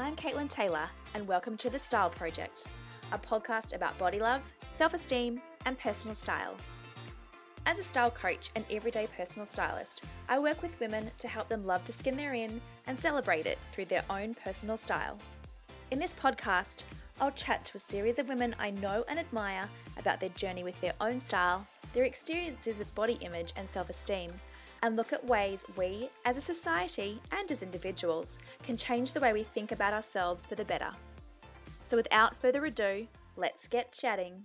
I'm 0.00 0.14
Caitlin 0.14 0.48
Taylor, 0.48 0.88
and 1.14 1.26
welcome 1.26 1.56
to 1.56 1.68
The 1.68 1.78
Style 1.78 2.08
Project, 2.08 2.68
a 3.10 3.18
podcast 3.18 3.74
about 3.74 3.98
body 3.98 4.20
love, 4.20 4.42
self 4.72 4.94
esteem, 4.94 5.42
and 5.66 5.76
personal 5.76 6.14
style. 6.14 6.54
As 7.66 7.80
a 7.80 7.82
style 7.82 8.12
coach 8.12 8.50
and 8.54 8.64
everyday 8.70 9.08
personal 9.08 9.44
stylist, 9.44 10.04
I 10.28 10.38
work 10.38 10.62
with 10.62 10.78
women 10.78 11.10
to 11.18 11.26
help 11.26 11.48
them 11.48 11.66
love 11.66 11.84
the 11.84 11.92
skin 11.92 12.16
they're 12.16 12.34
in 12.34 12.60
and 12.86 12.96
celebrate 12.96 13.46
it 13.46 13.58
through 13.72 13.86
their 13.86 14.04
own 14.08 14.34
personal 14.34 14.76
style. 14.76 15.18
In 15.90 15.98
this 15.98 16.14
podcast, 16.14 16.84
I'll 17.20 17.32
chat 17.32 17.64
to 17.64 17.76
a 17.76 17.80
series 17.80 18.20
of 18.20 18.28
women 18.28 18.54
I 18.60 18.70
know 18.70 19.04
and 19.08 19.18
admire 19.18 19.68
about 19.96 20.20
their 20.20 20.30
journey 20.30 20.62
with 20.62 20.80
their 20.80 20.94
own 21.00 21.20
style, 21.20 21.66
their 21.92 22.04
experiences 22.04 22.78
with 22.78 22.94
body 22.94 23.18
image 23.20 23.52
and 23.56 23.68
self 23.68 23.90
esteem, 23.90 24.32
and 24.82 24.96
look 24.96 25.12
at 25.12 25.24
ways 25.24 25.64
we, 25.76 26.10
as 26.24 26.36
a 26.36 26.40
society 26.40 27.20
and 27.32 27.50
as 27.50 27.62
individuals, 27.62 28.38
can 28.62 28.76
change 28.76 29.12
the 29.12 29.20
way 29.20 29.32
we 29.32 29.42
think 29.42 29.72
about 29.72 29.92
ourselves 29.92 30.46
for 30.46 30.54
the 30.54 30.64
better. 30.64 30.92
So, 31.80 31.96
without 31.96 32.36
further 32.36 32.64
ado, 32.64 33.06
let's 33.36 33.68
get 33.68 33.92
chatting. 33.92 34.44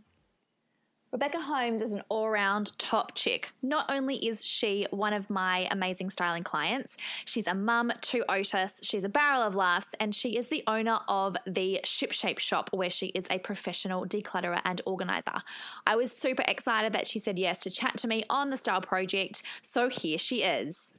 Rebekah 1.13 1.41
Holmes 1.41 1.83
is 1.83 1.91
an 1.93 2.01
all 2.09 2.31
round 2.31 2.75
top 2.79 3.13
chick. 3.13 3.51
Not 3.61 3.85
only 3.87 4.15
is 4.15 4.43
she 4.43 4.87
one 4.89 5.13
of 5.13 5.29
my 5.29 5.67
amazing 5.69 6.09
styling 6.09 6.41
clients, 6.41 6.97
she's 7.23 7.45
a 7.45 7.53
mum 7.53 7.93
to 8.01 8.23
Otis, 8.27 8.79
she's 8.81 9.03
a 9.03 9.09
barrel 9.09 9.43
of 9.43 9.55
laughs, 9.55 9.93
and 9.99 10.15
she 10.15 10.37
is 10.37 10.47
the 10.47 10.63
owner 10.65 10.97
of 11.07 11.37
the 11.45 11.81
Ship 11.83 12.11
Shape 12.11 12.39
Shoppe 12.39 12.73
where 12.73 12.89
she 12.89 13.07
is 13.09 13.25
a 13.29 13.37
professional 13.37 14.07
declutterer 14.07 14.59
and 14.65 14.81
organizer. 14.87 15.39
I 15.85 15.97
was 15.97 16.11
super 16.11 16.43
excited 16.47 16.93
that 16.93 17.07
she 17.07 17.19
said 17.19 17.37
yes 17.37 17.59
to 17.59 17.69
chat 17.69 17.95
to 17.97 18.07
me 18.07 18.23
on 18.27 18.49
the 18.49 18.57
Style 18.57 18.81
Project, 18.81 19.43
so 19.61 19.89
here 19.89 20.17
she 20.17 20.41
is. 20.41 20.95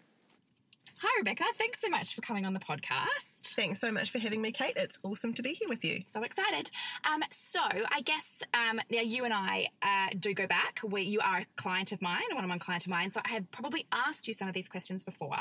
Hi, 1.00 1.08
Rebekah. 1.18 1.44
Thanks 1.56 1.80
so 1.80 1.88
much 1.88 2.14
for 2.14 2.20
coming 2.22 2.46
on 2.46 2.52
the 2.52 2.60
podcast. 2.60 3.54
Thanks 3.56 3.80
so 3.80 3.90
much 3.90 4.10
for 4.10 4.20
having 4.20 4.40
me, 4.40 4.52
Kate. 4.52 4.74
It's 4.76 4.98
awesome 5.02 5.34
to 5.34 5.42
be 5.42 5.52
here 5.52 5.66
with 5.68 5.84
you. 5.84 6.04
So 6.06 6.22
excited. 6.22 6.70
Um, 7.04 7.22
so, 7.30 7.60
I 7.60 8.00
guess 8.02 8.42
um, 8.54 8.80
now 8.90 9.00
you 9.00 9.24
and 9.24 9.34
I 9.34 9.68
uh, 9.82 10.10
do 10.18 10.32
go 10.34 10.46
back. 10.46 10.78
We, 10.84 11.02
you 11.02 11.20
are 11.20 11.38
a 11.38 11.46
client 11.56 11.90
of 11.90 12.00
mine, 12.00 12.22
a 12.30 12.34
one-on-one 12.34 12.60
client 12.60 12.86
of 12.86 12.90
mine. 12.90 13.10
So 13.10 13.20
I 13.24 13.30
have 13.30 13.50
probably 13.50 13.86
asked 13.90 14.28
you 14.28 14.34
some 14.34 14.46
of 14.46 14.54
these 14.54 14.68
questions 14.68 15.02
before, 15.02 15.34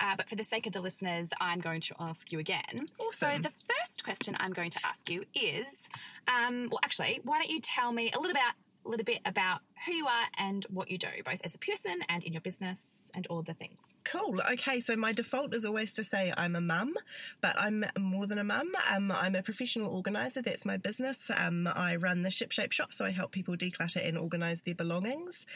uh, 0.00 0.16
but 0.16 0.28
for 0.28 0.34
the 0.34 0.44
sake 0.44 0.66
of 0.66 0.72
the 0.72 0.80
listeners, 0.80 1.28
I'm 1.40 1.60
going 1.60 1.80
to 1.82 1.94
ask 2.00 2.32
you 2.32 2.40
again. 2.40 2.86
Awesome. 2.98 3.36
So 3.36 3.42
the 3.42 3.52
first 3.66 4.02
question 4.02 4.36
I'm 4.40 4.52
going 4.52 4.70
to 4.70 4.80
ask 4.84 5.08
you 5.08 5.22
is, 5.32 5.88
um, 6.26 6.68
well, 6.70 6.80
actually, 6.82 7.20
why 7.22 7.38
don't 7.38 7.50
you 7.50 7.60
tell 7.60 7.92
me 7.92 8.10
a 8.12 8.18
little 8.18 8.32
about 8.32 8.52
a 8.84 8.88
little 8.88 9.04
bit 9.04 9.20
about 9.24 9.60
who 9.86 9.92
you 9.92 10.06
are 10.06 10.26
and 10.38 10.64
what 10.70 10.90
you 10.90 10.98
do, 10.98 11.08
both 11.24 11.40
as 11.44 11.54
a 11.54 11.58
person 11.58 12.00
and 12.08 12.24
in 12.24 12.32
your 12.32 12.42
business 12.42 12.80
and 13.14 13.26
all 13.28 13.38
of 13.38 13.46
the 13.46 13.54
things. 13.54 13.78
Cool. 14.04 14.40
Okay, 14.52 14.80
so 14.80 14.96
my 14.96 15.12
default 15.12 15.54
is 15.54 15.64
always 15.64 15.94
to 15.94 16.04
say 16.04 16.32
I'm 16.36 16.56
a 16.56 16.60
mum, 16.60 16.94
but 17.40 17.56
I'm 17.58 17.84
more 17.98 18.26
than 18.26 18.38
a 18.38 18.44
mum. 18.44 18.72
Um, 18.90 19.12
I'm 19.12 19.34
a 19.34 19.42
professional 19.42 19.94
organizer. 19.94 20.42
That's 20.42 20.64
my 20.64 20.76
business. 20.76 21.30
Um, 21.36 21.66
I 21.66 21.96
run 21.96 22.22
the 22.22 22.30
Ship 22.30 22.50
Shape 22.50 22.72
Shoppe, 22.72 22.92
so 22.92 23.04
I 23.04 23.10
help 23.10 23.32
people 23.32 23.56
declutter 23.56 24.06
and 24.06 24.16
organize 24.16 24.62
their 24.62 24.74
belongings. 24.74 25.46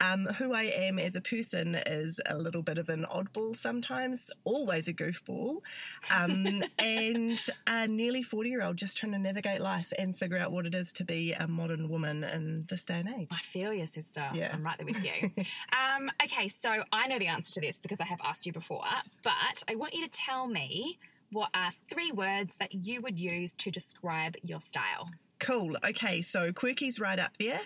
Um, 0.00 0.26
who 0.26 0.52
I 0.54 0.64
am 0.64 0.98
as 0.98 1.16
a 1.16 1.20
person 1.20 1.74
is 1.74 2.20
a 2.26 2.38
little 2.38 2.62
bit 2.62 2.78
of 2.78 2.88
an 2.88 3.04
oddball 3.10 3.56
sometimes, 3.56 4.30
always 4.44 4.88
a 4.88 4.94
goofball, 4.94 5.58
um, 6.10 6.62
and 6.78 7.40
a 7.66 7.86
nearly 7.86 8.22
40 8.22 8.48
year 8.48 8.62
old 8.62 8.76
just 8.76 8.96
trying 8.96 9.12
to 9.12 9.18
navigate 9.18 9.60
life 9.60 9.92
and 9.98 10.16
figure 10.16 10.38
out 10.38 10.52
what 10.52 10.66
it 10.66 10.74
is 10.74 10.92
to 10.94 11.04
be 11.04 11.32
a 11.32 11.46
modern 11.46 11.88
woman 11.88 12.24
in 12.24 12.66
this 12.68 12.84
day 12.84 13.00
and 13.00 13.08
age. 13.20 13.28
I 13.30 13.36
feel 13.36 13.67
you, 13.72 13.86
sister. 13.86 14.28
Yeah. 14.34 14.50
I'm 14.52 14.62
right 14.62 14.76
there 14.76 14.86
with 14.86 15.04
you. 15.04 15.30
um, 15.72 16.10
okay, 16.24 16.48
so 16.48 16.82
I 16.92 17.08
know 17.08 17.18
the 17.18 17.26
answer 17.28 17.54
to 17.54 17.60
this 17.60 17.76
because 17.80 18.00
I 18.00 18.04
have 18.04 18.20
asked 18.24 18.46
you 18.46 18.52
before, 18.52 18.84
but 19.22 19.62
I 19.68 19.74
want 19.74 19.94
you 19.94 20.02
to 20.06 20.10
tell 20.10 20.46
me 20.46 20.98
what 21.30 21.50
are 21.54 21.70
three 21.88 22.12
words 22.12 22.54
that 22.58 22.74
you 22.74 23.00
would 23.02 23.18
use 23.18 23.52
to 23.56 23.70
describe 23.70 24.36
your 24.42 24.60
style. 24.60 25.10
Cool. 25.40 25.76
Okay, 25.88 26.20
so 26.22 26.52
quirky's 26.52 26.98
right 26.98 27.18
up 27.18 27.36
there. 27.38 27.60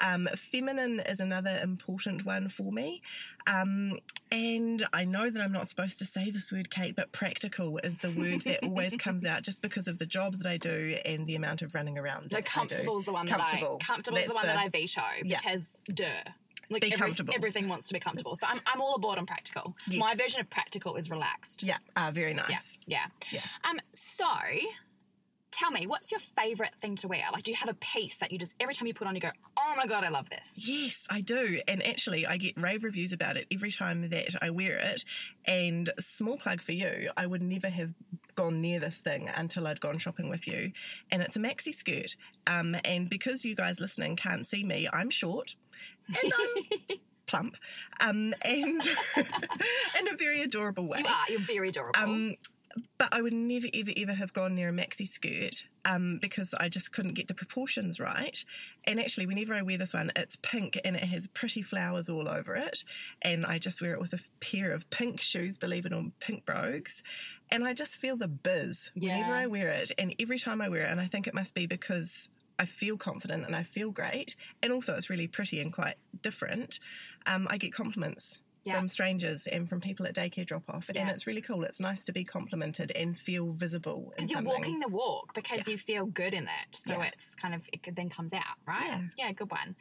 Um, 0.00 0.28
feminine 0.52 1.00
is 1.00 1.18
another 1.20 1.58
important 1.62 2.24
one 2.24 2.48
for 2.48 2.70
me. 2.72 3.02
Um, 3.48 3.98
and 4.30 4.86
I 4.92 5.04
know 5.04 5.28
that 5.30 5.40
I'm 5.42 5.52
not 5.52 5.66
supposed 5.68 5.98
to 5.98 6.04
say 6.06 6.30
this 6.30 6.52
word, 6.52 6.70
Kate, 6.70 6.94
but 6.94 7.12
practical 7.12 7.78
is 7.78 7.98
the 7.98 8.10
word 8.12 8.42
that 8.42 8.62
always 8.64 8.96
comes 8.96 9.24
out 9.24 9.42
just 9.42 9.60
because 9.62 9.88
of 9.88 9.98
the 9.98 10.06
job 10.06 10.34
that 10.34 10.46
I 10.46 10.56
do 10.56 10.96
and 11.04 11.26
the 11.26 11.34
amount 11.36 11.62
of 11.62 11.74
running 11.74 11.98
around. 11.98 12.30
So 12.30 12.36
that 12.36 12.38
I 12.38 12.40
do. 12.40 12.50
comfortable 12.50 12.98
is 12.98 13.04
the 13.04 13.12
one 13.12 13.26
Comfortable. 13.26 13.78
that 13.78 13.84
I 13.84 13.86
comfortable 13.86 14.18
is 14.18 14.26
the 14.28 14.34
one 14.34 14.46
that 14.46 14.58
I 14.58 14.68
veto 14.68 15.00
Yeah. 15.24 15.40
because 15.40 15.76
duh. 15.92 16.04
Like 16.68 16.82
Be 16.82 16.92
every- 16.92 16.98
comfortable. 17.06 17.32
everything 17.32 17.68
wants 17.68 17.86
to 17.88 17.94
be 17.94 18.00
comfortable. 18.00 18.34
So 18.34 18.44
I'm, 18.48 18.60
I'm 18.66 18.80
all 18.80 18.96
aboard 18.96 19.18
on 19.18 19.26
practical. 19.26 19.76
Yes. 19.88 20.00
My 20.00 20.16
version 20.16 20.40
of 20.40 20.50
practical 20.50 20.96
is 20.96 21.08
relaxed. 21.10 21.62
Yeah, 21.62 21.76
ah, 21.96 22.10
very 22.12 22.34
nice. 22.34 22.78
Yeah. 22.88 22.98
nice. 22.98 23.10
Yeah. 23.30 23.40
Yeah. 23.64 23.70
Um, 23.70 23.78
so 23.92 24.24
tell 25.56 25.70
me, 25.70 25.86
what's 25.86 26.10
your 26.10 26.20
favorite 26.36 26.74
thing 26.80 26.96
to 26.96 27.08
wear? 27.08 27.22
Like, 27.32 27.44
do 27.44 27.50
you 27.50 27.56
have 27.56 27.68
a 27.68 27.74
piece 27.74 28.18
that 28.18 28.30
you 28.30 28.38
just 28.38 28.54
every 28.60 28.74
time 28.74 28.86
you 28.86 28.94
put 28.94 29.06
on, 29.06 29.14
you 29.14 29.20
go, 29.20 29.30
"Oh 29.56 29.74
my 29.76 29.86
god, 29.86 30.04
I 30.04 30.10
love 30.10 30.28
this." 30.28 30.52
Yes, 30.54 31.06
I 31.08 31.20
do. 31.20 31.60
And 31.66 31.84
actually, 31.84 32.26
I 32.26 32.36
get 32.36 32.60
rave 32.60 32.84
reviews 32.84 33.12
about 33.12 33.36
it 33.36 33.46
every 33.50 33.72
time 33.72 34.08
that 34.10 34.36
I 34.42 34.50
wear 34.50 34.76
it. 34.78 35.04
And 35.46 35.90
small 35.98 36.36
plug 36.36 36.60
for 36.60 36.72
you, 36.72 37.10
I 37.16 37.26
would 37.26 37.42
never 37.42 37.68
have 37.68 37.94
gone 38.34 38.60
near 38.60 38.78
this 38.78 38.98
thing 38.98 39.30
until 39.34 39.66
I'd 39.66 39.80
gone 39.80 39.98
shopping 39.98 40.28
with 40.28 40.46
you. 40.46 40.72
And 41.10 41.22
it's 41.22 41.36
a 41.36 41.40
maxi 41.40 41.74
skirt. 41.74 42.16
Um, 42.46 42.76
and 42.84 43.08
because 43.08 43.44
you 43.44 43.54
guys 43.54 43.80
listening 43.80 44.16
can't 44.16 44.46
see 44.46 44.62
me, 44.62 44.88
I'm 44.92 45.10
short 45.10 45.56
and 46.22 46.32
I'm 46.32 46.96
plump 47.26 47.56
um, 48.00 48.34
and 48.42 48.86
in 49.16 50.08
a 50.08 50.16
very 50.18 50.42
adorable 50.42 50.86
way. 50.86 51.00
You 51.00 51.06
are. 51.06 51.24
You're 51.28 51.40
very 51.40 51.70
adorable. 51.70 52.00
Um, 52.00 52.34
but 52.98 53.08
I 53.12 53.22
would 53.22 53.32
never, 53.32 53.66
ever, 53.72 53.90
ever 53.96 54.12
have 54.12 54.32
gone 54.32 54.54
near 54.54 54.68
a 54.68 54.72
maxi 54.72 55.06
skirt 55.06 55.64
um, 55.84 56.18
because 56.20 56.54
I 56.54 56.68
just 56.68 56.92
couldn't 56.92 57.14
get 57.14 57.28
the 57.28 57.34
proportions 57.34 58.00
right. 58.00 58.44
And 58.84 59.00
actually, 59.00 59.26
whenever 59.26 59.54
I 59.54 59.62
wear 59.62 59.78
this 59.78 59.94
one, 59.94 60.12
it's 60.16 60.36
pink 60.42 60.78
and 60.84 60.96
it 60.96 61.04
has 61.04 61.26
pretty 61.26 61.62
flowers 61.62 62.08
all 62.08 62.28
over 62.28 62.54
it. 62.54 62.84
And 63.22 63.44
I 63.44 63.58
just 63.58 63.80
wear 63.80 63.92
it 63.92 64.00
with 64.00 64.12
a 64.12 64.20
pair 64.40 64.72
of 64.72 64.88
pink 64.90 65.20
shoes, 65.20 65.58
believe 65.58 65.86
it 65.86 65.92
or 65.92 66.02
not, 66.02 66.20
pink 66.20 66.44
brogues. 66.44 67.02
And 67.50 67.64
I 67.64 67.74
just 67.74 67.96
feel 67.96 68.16
the 68.16 68.28
bizz 68.28 68.90
whenever 68.94 69.32
I 69.34 69.46
wear 69.46 69.68
it. 69.68 69.92
And 69.98 70.14
every 70.18 70.38
time 70.38 70.60
I 70.60 70.68
wear 70.68 70.82
it, 70.82 70.90
and 70.90 71.00
I 71.00 71.06
think 71.06 71.26
it 71.26 71.34
must 71.34 71.54
be 71.54 71.66
because 71.66 72.28
I 72.58 72.64
feel 72.64 72.96
confident 72.96 73.44
and 73.44 73.54
I 73.54 73.62
feel 73.62 73.90
great. 73.90 74.34
And 74.62 74.72
also, 74.72 74.94
it's 74.94 75.10
really 75.10 75.26
pretty 75.26 75.60
and 75.60 75.72
quite 75.72 75.96
different. 76.22 76.80
Um, 77.26 77.46
I 77.50 77.58
get 77.58 77.72
compliments 77.72 78.40
Yeah. 78.66 78.76
from 78.78 78.88
strangers 78.88 79.46
and 79.46 79.68
from 79.68 79.80
people 79.80 80.06
at 80.06 80.14
daycare 80.14 80.44
drop 80.44 80.64
off. 80.68 80.88
And 80.94 81.08
it's 81.08 81.26
really 81.26 81.40
cool. 81.40 81.62
It's 81.64 81.80
nice 81.80 82.04
to 82.06 82.12
be 82.12 82.24
complimented 82.24 82.90
and 82.92 83.16
feel 83.16 83.52
visible. 83.52 84.12
because 84.16 84.30
you're 84.30 84.38
something. 84.38 84.52
walking 84.52 84.80
the 84.80 84.88
walk 84.88 85.34
because 85.34 85.58
Yeah. 85.58 85.72
you 85.72 85.78
feel 85.78 86.06
good 86.06 86.34
in 86.34 86.44
it. 86.44 86.76
So 86.84 86.98
Yeah. 87.00 87.04
it's 87.04 87.34
kind 87.34 87.54
of 87.54 87.62
it 87.72 87.94
then 87.94 88.08
comes 88.10 88.32
out, 88.32 88.56
right? 88.66 89.08
Yeah. 89.16 89.32
good 89.32 89.50
one. 89.50 89.76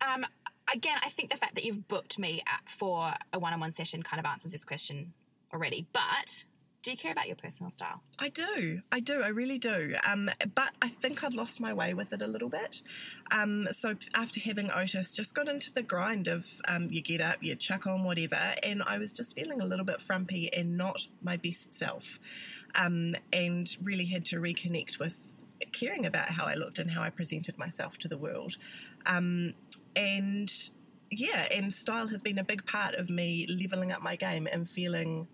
Um, 0.00 0.26
again, 0.72 0.98
I 1.02 1.08
think 1.08 1.30
the 1.30 1.36
fact 1.36 1.54
that 1.54 1.64
you've 1.64 1.86
booked 1.88 2.18
me 2.18 2.42
for 2.66 3.14
a 3.32 3.38
one-on-one 3.38 3.72
session 3.74 4.02
kind 4.02 4.20
of 4.20 4.26
answers 4.26 4.52
this 4.52 4.64
question 4.64 5.14
already. 5.52 5.86
But 5.92 6.44
do 6.82 6.90
you 6.90 6.96
care 6.96 7.12
about 7.12 7.28
your 7.28 7.36
personal 7.36 7.70
style? 7.70 8.02
I 8.18 8.28
do. 8.28 8.80
I 8.90 8.98
do. 8.98 9.22
I 9.22 9.28
really 9.28 9.58
do. 9.58 9.94
Um, 10.08 10.28
but 10.54 10.72
I 10.82 10.88
think 10.88 11.22
I'd 11.22 11.32
lost 11.32 11.60
my 11.60 11.72
way 11.72 11.94
with 11.94 12.12
it 12.12 12.22
a 12.22 12.26
little 12.26 12.48
bit. 12.48 12.82
Um, 13.30 13.68
so 13.70 13.94
after 14.14 14.40
having 14.40 14.70
Otis, 14.70 15.14
just 15.14 15.34
got 15.34 15.48
into 15.48 15.72
the 15.72 15.82
grind 15.82 16.26
of 16.26 16.44
um, 16.66 16.88
you 16.90 17.00
get 17.00 17.20
up, 17.20 17.36
you 17.40 17.54
chuck 17.54 17.86
on 17.86 18.02
whatever, 18.02 18.54
and 18.62 18.82
I 18.82 18.98
was 18.98 19.12
just 19.12 19.36
feeling 19.36 19.60
a 19.60 19.64
little 19.64 19.84
bit 19.84 20.02
frumpy 20.02 20.52
and 20.52 20.76
not 20.76 21.06
my 21.22 21.36
best 21.36 21.72
self, 21.72 22.18
um, 22.74 23.14
and 23.32 23.76
really 23.82 24.06
had 24.06 24.24
to 24.26 24.36
reconnect 24.36 24.98
with 24.98 25.14
caring 25.70 26.04
about 26.04 26.30
how 26.30 26.44
I 26.44 26.54
looked 26.54 26.80
and 26.80 26.90
how 26.90 27.02
I 27.02 27.10
presented 27.10 27.56
myself 27.58 27.96
to 27.98 28.08
the 28.08 28.18
world, 28.18 28.56
um, 29.06 29.54
and 29.94 30.52
yeah, 31.10 31.46
and 31.52 31.72
style 31.72 32.08
has 32.08 32.22
been 32.22 32.38
a 32.38 32.44
big 32.44 32.66
part 32.66 32.94
of 32.94 33.08
me 33.08 33.46
leveling 33.48 33.92
up 33.92 34.02
my 34.02 34.16
game 34.16 34.48
and 34.50 34.68
feeling 34.68 35.28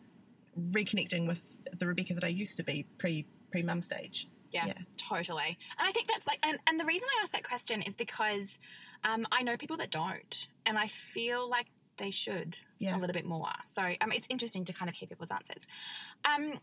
reconnecting 0.59 1.27
with 1.27 1.43
the 1.79 1.87
Rebekah 1.87 2.15
that 2.15 2.25
I 2.25 2.29
used 2.29 2.57
to 2.59 2.63
be 2.63 2.87
pre 2.99 3.27
pre 3.51 3.63
mum 3.63 3.83
stage. 3.83 4.29
Yeah, 4.51 4.67
Yeah. 4.67 4.75
totally. 4.97 5.59
And 5.79 5.89
I 5.89 5.93
think 5.93 6.09
that's 6.09 6.27
like, 6.27 6.39
and, 6.43 6.59
and 6.67 6.81
the 6.81 6.85
reason 6.87 7.07
I 7.19 7.23
asked 7.23 7.33
that 7.33 7.45
question 7.45 7.83
is 7.83 7.95
because 7.97 8.59
um, 9.05 9.27
I 9.31 9.43
know 9.43 9.57
people 9.59 9.77
that 9.77 9.91
don't, 9.91 10.49
and 10.65 10.79
I 10.79 10.87
feel 10.87 11.49
like 11.49 11.67
they 11.99 12.11
should 12.11 12.57
Yeah. 12.79 12.97
a 12.97 12.99
little 12.99 13.13
bit 13.13 13.27
more. 13.27 13.51
So 13.75 13.83
um, 14.01 14.11
it's 14.13 14.27
interesting 14.31 14.65
to 14.67 14.73
kind 14.73 14.89
of 14.89 14.95
hear 14.95 15.07
people's 15.07 15.31
answers. 15.31 15.67
Um, 16.25 16.59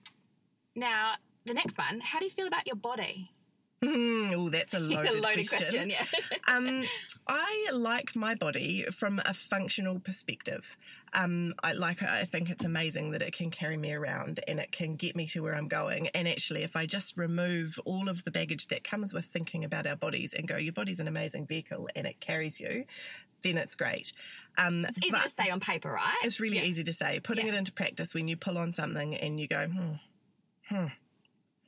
now, 0.76 1.14
the 1.46 1.54
next 1.54 1.78
one, 1.78 2.00
how 2.02 2.18
do 2.20 2.26
you 2.26 2.32
feel 2.32 2.48
about 2.48 2.66
your 2.66 2.76
body? 2.76 3.32
oh, 3.84 4.50
that's 4.50 4.74
a 4.74 4.80
loaded, 4.80 5.12
a 5.16 5.22
loaded 5.22 5.48
question. 5.48 5.90
yeah. 5.90 6.06
um, 6.48 6.84
I 7.28 7.68
like 7.72 8.16
my 8.16 8.34
body 8.34 8.86
from 8.92 9.22
a 9.26 9.34
functional 9.34 10.00
perspective. 10.00 10.76
Um, 11.16 11.54
I 11.64 11.72
like. 11.74 12.04
I 12.04 12.26
think 12.26 12.50
it's 12.50 12.66
amazing 12.66 13.12
that 13.12 13.22
it 13.22 13.34
can 13.34 13.50
carry 13.50 13.78
me 13.78 13.94
around 13.94 14.42
and 14.48 14.60
it 14.60 14.72
can 14.72 14.96
get 14.96 15.16
me 15.16 15.26
to 15.28 15.42
where 15.42 15.56
I'm 15.56 15.68
going. 15.70 16.10
And 16.10 16.28
actually, 16.28 16.64
if 16.64 16.76
I 16.76 16.86
just 16.86 17.16
remove 17.18 17.80
all 17.86 18.10
of 18.10 18.24
the 18.26 18.32
baggage 18.32 18.68
that 18.68 18.84
comes 18.84 19.14
with 19.14 19.26
thinking 19.26 19.64
about 19.64 19.88
our 19.88 19.96
bodies 19.96 20.34
and 20.34 20.48
go, 20.48 20.58
your 20.58 20.74
body's 20.74 21.00
an 21.00 21.08
amazing 21.08 21.48
vehicle 21.48 21.88
and 21.96 22.06
it 22.06 22.20
carries 22.20 22.60
you, 22.60 22.84
then 23.44 23.58
it's 23.58 23.76
great. 23.76 24.12
Um, 24.58 24.86
It's 24.86 24.98
easy 25.00 25.12
to 25.12 25.30
say 25.30 25.50
on 25.50 25.60
paper, 25.62 25.90
right? 25.92 26.18
it's 26.24 26.40
really 26.40 26.58
Yeah. 26.58 26.64
easy 26.64 26.84
to 26.84 26.94
say. 26.94 27.20
Putting 27.22 27.46
Yeah. 27.48 27.54
it 27.54 27.58
into 27.58 27.72
practice 27.72 28.14
when 28.14 28.28
you 28.28 28.36
pull 28.36 28.58
on 28.58 28.72
something 28.74 29.16
and 29.16 29.40
you 29.40 29.48
go, 29.48 29.68
hmm, 29.68 29.94
hmm, 30.70 30.88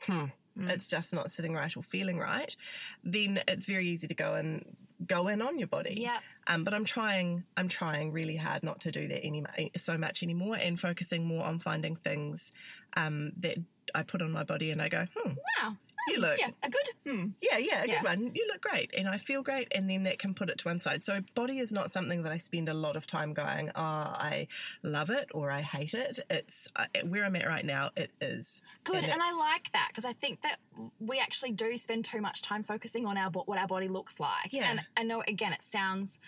hmm, 0.02 0.26
Mm. 0.58 0.72
it's 0.72 0.88
just 0.88 1.14
not 1.14 1.30
sitting 1.30 1.54
right 1.54 1.76
or 1.78 1.84
feeling 1.84 2.18
right, 2.18 2.56
then 3.04 3.42
it's 3.48 3.66
very 3.68 3.88
easy 3.88 4.08
to 4.08 4.16
go 4.16 4.34
and 4.34 4.76
go 5.06 5.28
in 5.28 5.42
on 5.42 5.60
your 5.60 5.68
body. 5.68 5.96
Yeah. 5.98 6.20
Um, 6.48 6.64
but 6.64 6.74
I'm 6.74 6.86
trying, 6.86 7.44
I'm 7.56 7.68
trying 7.68 8.12
really 8.12 8.36
hard 8.36 8.64
not 8.64 8.82
to 8.82 8.92
do 8.92 9.08
that 9.08 9.24
any 9.24 9.44
so 9.78 9.98
much 9.98 10.24
anymore, 10.24 10.58
and 10.60 10.80
focusing 10.80 11.26
more 11.26 11.44
on 11.44 11.60
finding 11.60 11.96
things 11.96 12.52
um, 12.96 13.32
that 13.38 13.58
I 13.94 14.04
put 14.04 14.22
on 14.22 14.32
my 14.32 14.44
body, 14.44 14.72
and 14.72 14.82
I 14.82 14.90
go, 14.90 15.06
hmm, 15.16 15.34
Wow. 15.62 15.78
You 16.08 16.20
look, 16.20 16.38
Yeah. 16.40 16.50
A 16.64 16.70
good. 16.70 16.90
Hmm. 17.06 17.24
yeah, 17.42 17.58
yeah, 17.58 17.84
a 17.84 17.88
Yeah. 17.88 18.02
good 18.02 18.04
one. 18.04 18.32
You 18.36 18.46
look 18.48 18.62
great, 18.62 18.94
and 18.98 19.08
I 19.08 19.18
feel 19.18 19.42
great, 19.44 19.68
and 19.74 19.90
then 19.90 20.04
that 20.04 20.20
can 20.20 20.34
put 20.34 20.50
it 20.50 20.58
to 20.60 20.68
one 20.68 20.80
side. 20.80 21.04
So 21.04 21.22
body 21.36 21.60
is 21.60 21.72
not 21.72 21.92
something 21.92 22.24
that 22.24 22.32
I 22.32 22.38
spend 22.38 22.70
a 22.70 22.74
lot 22.74 22.96
of 22.96 23.08
time 23.08 23.34
going, 23.34 23.70
oh, 23.76 23.82
I 23.82 24.48
love 24.84 25.10
it 25.10 25.30
or 25.34 25.52
I 25.52 25.62
hate 25.62 25.94
it. 25.94 26.20
It's 26.30 26.68
uh, 26.76 26.86
where 27.06 27.24
I'm 27.26 27.36
at 27.36 27.46
right 27.46 27.66
now. 27.66 27.92
It 27.96 28.12
is 28.22 28.62
Good, 28.84 29.04
And 29.04 29.12
and, 29.12 29.22
I 29.22 29.34
like 29.34 29.72
that 29.74 29.88
because 29.90 30.06
I 30.06 30.14
think 30.14 30.42
that 30.42 30.58
we 31.00 31.20
actually 31.20 31.52
do 31.52 31.78
spend 31.78 32.06
too 32.06 32.22
much 32.22 32.42
time 32.42 32.64
focusing 32.64 33.06
on 33.06 33.18
our 33.18 33.30
what 33.32 33.58
our 33.58 33.68
body 33.68 33.88
looks 33.88 34.20
like. 34.20 34.52
Yeah. 34.52 34.70
And 34.70 34.86
I 34.96 35.04
know 35.04 35.24
again 35.28 35.54
it 35.54 35.62
sounds 35.64 36.20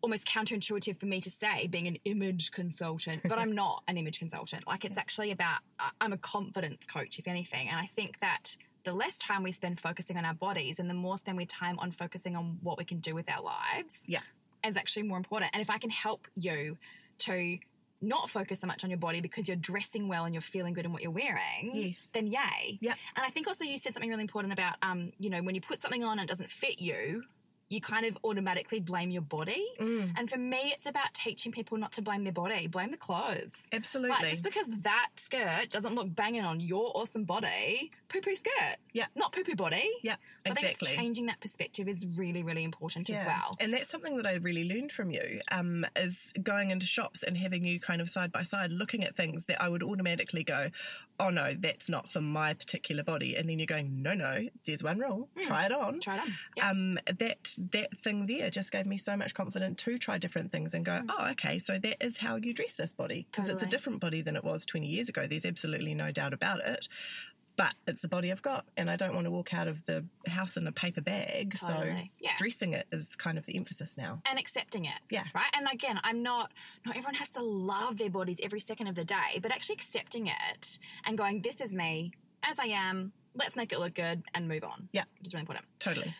almost 0.00 0.26
counterintuitive 0.26 1.00
for 1.00 1.06
me 1.06 1.18
to 1.18 1.30
say 1.30 1.66
being 1.66 1.86
an 1.86 1.96
image 2.04 2.50
consultant, 2.52 3.22
but 3.24 3.38
I'm 3.38 3.52
not 3.64 3.82
an 3.88 3.96
image 3.96 4.18
consultant. 4.18 4.66
Like 4.66 4.84
it's 4.84 4.98
actually 4.98 5.30
about 5.30 5.60
I'm 6.00 6.12
a 6.12 6.18
confidence 6.18 6.84
coach 6.86 7.18
if 7.18 7.26
anything, 7.26 7.68
and 7.68 7.78
I 7.78 7.88
think 7.96 8.20
that 8.20 8.56
the 8.84 8.92
less 8.92 9.14
time 9.16 9.42
we 9.42 9.52
spend 9.52 9.80
focusing 9.80 10.16
on 10.16 10.24
our 10.24 10.34
bodies 10.34 10.78
and 10.78 10.88
the 10.88 10.94
more 10.94 11.16
spend 11.18 11.36
we 11.36 11.46
time 11.46 11.78
on 11.78 11.90
focusing 11.90 12.36
on 12.36 12.58
what 12.62 12.78
we 12.78 12.84
can 12.84 12.98
do 12.98 13.14
with 13.14 13.28
our 13.30 13.42
lives 13.42 13.94
Yeah. 14.06 14.20
is 14.64 14.76
actually 14.76 15.04
more 15.04 15.16
important. 15.18 15.50
And 15.54 15.62
if 15.62 15.70
I 15.70 15.78
can 15.78 15.90
help 15.90 16.28
you 16.34 16.76
to 17.20 17.58
not 18.02 18.28
focus 18.28 18.60
so 18.60 18.66
much 18.66 18.84
on 18.84 18.90
your 18.90 18.98
body 18.98 19.22
because 19.22 19.48
you're 19.48 19.56
dressing 19.56 20.08
well 20.08 20.26
and 20.26 20.34
you're 20.34 20.42
feeling 20.42 20.74
good 20.74 20.84
in 20.84 20.92
what 20.92 21.00
you're 21.02 21.10
wearing, 21.10 21.72
Yes. 21.74 22.10
then 22.12 22.26
yay. 22.26 22.78
Yeah. 22.80 22.94
And 23.16 23.24
I 23.24 23.30
think 23.30 23.46
also 23.46 23.64
you 23.64 23.78
said 23.78 23.94
something 23.94 24.10
really 24.10 24.22
important 24.22 24.52
about, 24.52 24.76
um, 24.82 25.12
you 25.18 25.30
know, 25.30 25.42
when 25.42 25.54
you 25.54 25.62
put 25.62 25.80
something 25.80 26.04
on 26.04 26.18
and 26.18 26.28
it 26.28 26.30
doesn't 26.30 26.50
fit 26.50 26.78
you, 26.78 27.24
you 27.68 27.80
kind 27.80 28.04
of 28.06 28.16
automatically 28.24 28.78
blame 28.80 29.10
your 29.10 29.22
body. 29.22 29.64
Mm, 29.80 30.12
And 30.16 30.28
for 30.30 30.38
me, 30.38 30.72
it's 30.74 30.86
about 30.86 31.12
teaching 31.14 31.50
people 31.50 31.78
not 31.78 31.92
to 31.92 32.02
blame 32.02 32.24
their 32.24 32.32
body, 32.32 32.66
blame 32.66 32.90
the 32.90 32.96
clothes. 32.96 33.52
absolutely. 33.72 34.10
Like 34.10 34.28
just 34.30 34.42
because 34.44 34.66
that 34.80 35.08
skirt 35.16 35.70
doesn't 35.70 35.94
look 35.94 36.14
banging 36.14 36.42
on 36.44 36.60
your 36.60 36.92
awesome 36.94 37.24
body, 37.24 37.90
poo 38.08 38.20
poo 38.20 38.34
skirt. 38.36 38.76
Yeah. 38.92 39.06
Not 39.16 39.32
poo 39.32 39.42
poo 39.44 39.54
body. 39.56 39.88
yeah, 40.02 40.16
So 40.46 40.52
I 40.52 40.54
think 40.54 40.68
it's 40.80 40.88
changing 40.90 41.26
that 41.26 41.40
perspective 41.40 41.88
is 41.88 42.06
really, 42.14 42.42
really 42.42 42.64
important 42.64 43.08
as 43.10 43.24
well. 43.24 43.56
And 43.60 43.72
that's 43.72 43.90
something 43.90 44.16
that 44.18 44.26
I 44.26 44.34
really 44.36 44.68
learned 44.68 44.92
from 44.92 45.10
you 45.10 45.40
um, 45.50 45.84
is 45.96 46.32
going 46.42 46.70
into 46.70 46.86
shops 46.86 47.22
and 47.22 47.36
having 47.36 47.64
you 47.64 47.80
kind 47.80 48.00
of 48.00 48.10
side 48.10 48.30
by 48.30 48.42
side 48.42 48.70
looking 48.72 49.04
at 49.04 49.16
things 49.16 49.46
that 49.46 49.60
I 49.62 49.68
would 49.68 49.82
automatically 49.82 50.44
go, 50.44 50.68
oh 51.18 51.30
no, 51.30 51.54
that's 51.58 51.88
not 51.88 52.10
for 52.10 52.20
my 52.20 52.54
particular 52.54 53.02
body. 53.04 53.36
And 53.36 53.48
then 53.48 53.58
you're 53.58 53.66
going, 53.66 54.02
no, 54.02 54.14
no, 54.14 54.48
there's 54.66 54.82
one 54.82 54.98
rule, 54.98 55.28
Hmm. 55.36 55.42
try 55.46 55.64
it 55.66 55.72
on. 55.72 56.00
Try 56.00 56.16
it 56.16 56.20
on. 56.22 56.34
Yeah. 56.56 56.70
Um, 56.70 56.98
that 57.18 57.56
that 57.72 57.96
thing 57.98 58.26
there 58.26 58.50
just 58.50 58.72
gave 58.72 58.86
me 58.86 58.96
so 58.96 59.16
much 59.16 59.34
confidence 59.34 59.82
to 59.84 59.98
try 59.98 60.18
different 60.18 60.52
things 60.52 60.74
and 60.74 60.84
go, 60.84 60.92
mm. 60.92 61.06
oh, 61.10 61.30
okay, 61.30 61.58
so 61.58 61.78
that 61.78 62.04
is 62.04 62.18
how 62.18 62.36
you 62.36 62.52
dress 62.54 62.74
this 62.74 62.92
body 62.92 63.26
because 63.30 63.48
it's 63.48 63.62
a. 63.62 63.66
Different 63.74 63.98
body 63.98 64.22
than 64.22 64.36
it 64.36 64.44
was 64.44 64.64
20 64.66 64.86
years 64.86 65.08
ago. 65.08 65.26
There's 65.26 65.44
absolutely 65.44 65.94
no 65.94 66.12
doubt 66.12 66.32
about 66.32 66.60
it. 66.64 66.86
But 67.56 67.74
it's 67.88 68.02
the 68.02 68.08
body 68.08 68.30
I've 68.30 68.42
got, 68.42 68.66
and 68.76 68.88
I 68.88 68.94
don't 68.94 69.14
want 69.14 69.24
to 69.26 69.30
walk 69.32 69.52
out 69.52 69.66
of 69.68 69.84
the 69.86 70.04
house 70.28 70.56
in 70.56 70.66
a 70.66 70.72
paper 70.72 71.00
bag. 71.00 71.56
So 71.56 71.92
Yeah. 72.20 72.32
dressing 72.38 72.72
it 72.72 72.86
is 72.92 73.16
kind 73.16 73.36
of 73.38 73.46
the 73.46 73.56
emphasis 73.56 73.96
now. 73.96 74.20
and 74.28 74.38
accepting 74.38 74.84
it. 74.84 75.00
Yeah. 75.10 75.24
Right. 75.34 75.50
And 75.56 75.66
again, 75.72 76.00
I'm 76.04 76.22
not, 76.22 76.52
not 76.84 76.96
everyone 76.96 77.14
has 77.14 77.28
to 77.30 77.42
love 77.42 77.96
their 77.98 78.10
bodies 78.10 78.38
every 78.42 78.60
second 78.60 78.86
of 78.86 78.94
the 78.94 79.04
day, 79.04 79.40
but 79.42 79.50
actually 79.52 79.74
accepting 79.74 80.26
it 80.28 80.78
and 81.04 81.18
going, 81.18 81.42
this 81.42 81.60
is 81.60 81.74
me 81.74 82.12
as 82.44 82.58
I 82.58 82.66
am. 82.66 83.12
Let's 83.36 83.56
make 83.56 83.72
it 83.72 83.78
look 83.80 83.94
good 83.94 84.22
and 84.34 84.46
move 84.48 84.62
on. 84.64 84.88
Yeah. 84.92 85.04
Which 85.18 85.26
is 85.28 85.34
really 85.34 85.42
important. 85.42 85.66
Totally. 85.80 86.14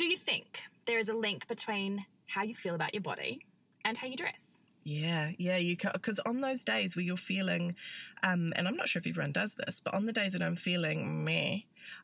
Do 0.00 0.06
you 0.06 0.16
think 0.16 0.62
there 0.86 0.98
is 0.98 1.10
a 1.10 1.14
link 1.14 1.46
between 1.46 2.06
how 2.26 2.42
you 2.42 2.54
feel 2.54 2.74
about 2.74 2.94
your 2.94 3.02
body 3.02 3.44
and 3.84 3.98
how 3.98 4.06
you 4.06 4.16
dress? 4.16 4.40
Yeah, 4.82 5.32
yeah, 5.36 5.58
you 5.58 5.76
because 5.76 6.18
on 6.20 6.40
those 6.40 6.64
days 6.64 6.96
where 6.96 7.04
you're 7.04 7.18
feeling, 7.18 7.76
um, 8.22 8.54
and 8.56 8.66
I'm 8.66 8.78
not 8.78 8.88
sure 8.88 9.00
if 9.00 9.06
everyone 9.06 9.32
does 9.32 9.56
this, 9.56 9.82
but 9.84 9.92
on 9.92 10.06
the 10.06 10.12
days 10.14 10.32
that 10.32 10.42
I'm 10.42 10.56
feeling 10.56 11.22
meh, 11.22 11.58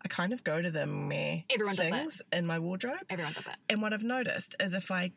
I 0.05 0.09
kind 0.09 0.35
of 0.35 0.45
go 0.45 0.61
to 0.61 0.71
the 0.71 0.87
meh 0.87 1.41
Everyone 1.49 1.75
does 1.75 1.89
things 1.89 2.23
in 2.35 2.45
my 2.45 2.59
wardrobe. 2.59 2.99
Everyone 3.09 3.33
does 3.33 3.47
it. 3.47 3.57
And 3.71 3.81
what 3.81 3.95
I've 3.95 4.05
noticed 4.05 4.57
is 4.61 4.75
if 4.75 4.91
I 4.91 5.13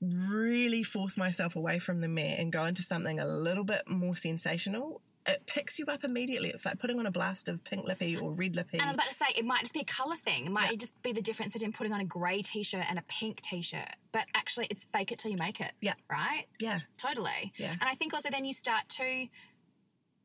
really 0.00 0.82
force 0.82 1.18
myself 1.18 1.54
away 1.54 1.80
from 1.80 2.00
the 2.00 2.08
meh 2.08 2.36
and 2.38 2.50
go 2.50 2.64
into 2.64 2.82
something 2.82 3.20
a 3.20 3.26
little 3.26 3.64
bit 3.64 3.82
more 3.86 4.16
sensational, 4.16 5.02
it 5.26 5.46
picks 5.46 5.78
you 5.78 5.86
up 5.86 6.02
immediately. 6.04 6.50
It's 6.50 6.64
like 6.64 6.78
putting 6.80 6.98
on 6.98 7.06
a 7.06 7.10
blast 7.10 7.48
of 7.48 7.62
pink 7.62 7.84
lippy 7.86 8.16
or 8.16 8.32
red 8.32 8.56
lippy. 8.56 8.78
And 8.78 8.82
I 8.82 8.86
was 8.88 8.96
about 8.96 9.08
to 9.08 9.14
say, 9.14 9.26
it 9.36 9.44
might 9.44 9.60
just 9.60 9.72
be 9.72 9.80
a 9.80 9.84
colour 9.84 10.16
thing. 10.16 10.46
It 10.46 10.50
might 10.52 10.70
Yeah. 10.72 10.76
just 10.76 11.00
be 11.02 11.12
the 11.12 11.22
difference 11.22 11.52
between 11.52 11.72
putting 11.72 11.92
on 11.92 12.00
a 12.00 12.04
grey 12.04 12.42
t 12.42 12.62
shirt 12.64 12.84
and 12.88 12.98
a 12.98 13.02
pink 13.02 13.40
t 13.40 13.62
shirt. 13.62 13.94
But 14.10 14.24
actually, 14.34 14.66
it's 14.70 14.84
fake 14.92 15.12
it 15.12 15.18
till 15.18 15.30
you 15.30 15.36
make 15.38 15.60
it. 15.60 15.72
Yeah. 15.80 15.94
Right? 16.10 16.46
yeah, 16.58 16.80
Totally. 16.98 17.52
Yeah. 17.56 17.70
And 17.72 17.84
I 17.84 17.94
think 17.94 18.14
also 18.14 18.30
then 18.30 18.44
you 18.44 18.52
start 18.52 18.88
to 18.90 19.28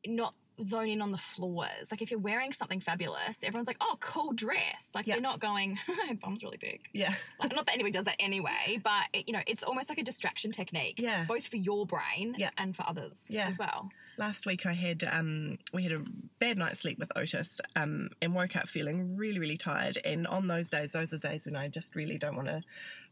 not 0.05 0.33
zone 0.63 0.87
in 0.89 1.01
on 1.01 1.11
the 1.11 1.17
flaws. 1.19 1.91
Like 1.91 2.01
if 2.01 2.09
you're 2.09 2.19
wearing 2.19 2.51
something 2.51 2.79
fabulous, 2.79 3.43
everyone's 3.43 3.67
like, 3.67 3.77
oh, 3.79 3.97
cool 3.99 4.31
dress. 4.33 4.87
Like 4.95 5.05
Yeah. 5.05 5.15
they're 5.15 5.21
not 5.21 5.39
going, 5.39 5.77
bum's 6.21 6.41
really 6.43 6.57
big. 6.57 6.81
yeah, 6.93 7.13
Like, 7.39 7.53
not 7.53 7.67
that 7.67 7.75
anybody 7.75 7.91
does 7.91 8.05
that 8.05 8.15
anyway, 8.19 8.79
but 8.83 9.03
it, 9.13 9.27
you 9.27 9.33
know, 9.33 9.41
it's 9.45 9.63
almost 9.63 9.89
like 9.89 9.99
a 9.99 10.03
distraction 10.03 10.51
technique. 10.51 10.95
Yeah. 10.97 11.25
Both 11.25 11.47
for 11.47 11.57
your 11.57 11.85
brain 11.85 12.33
Yeah. 12.37 12.49
and 12.57 12.75
for 12.75 12.83
others 12.87 13.19
Yeah. 13.27 13.47
as 13.49 13.59
well. 13.59 13.89
Last 14.17 14.45
week 14.45 14.65
I 14.65 14.73
had 14.73 15.03
um, 15.09 15.57
we 15.73 15.83
had 15.83 15.91
a 15.91 16.03
bad 16.39 16.57
night's 16.57 16.81
sleep 16.81 16.99
with 16.99 17.11
Otis 17.15 17.61
um, 17.75 18.09
and 18.21 18.33
woke 18.33 18.55
up 18.55 18.67
feeling 18.67 19.15
really 19.15 19.39
really 19.39 19.57
tired. 19.57 19.97
And 20.03 20.27
on 20.27 20.47
those 20.47 20.69
days, 20.69 20.91
those 20.91 21.13
are 21.13 21.17
days 21.17 21.45
when 21.45 21.55
I 21.55 21.67
just 21.67 21.95
really 21.95 22.17
don't 22.17 22.35
want 22.35 22.47
to 22.47 22.61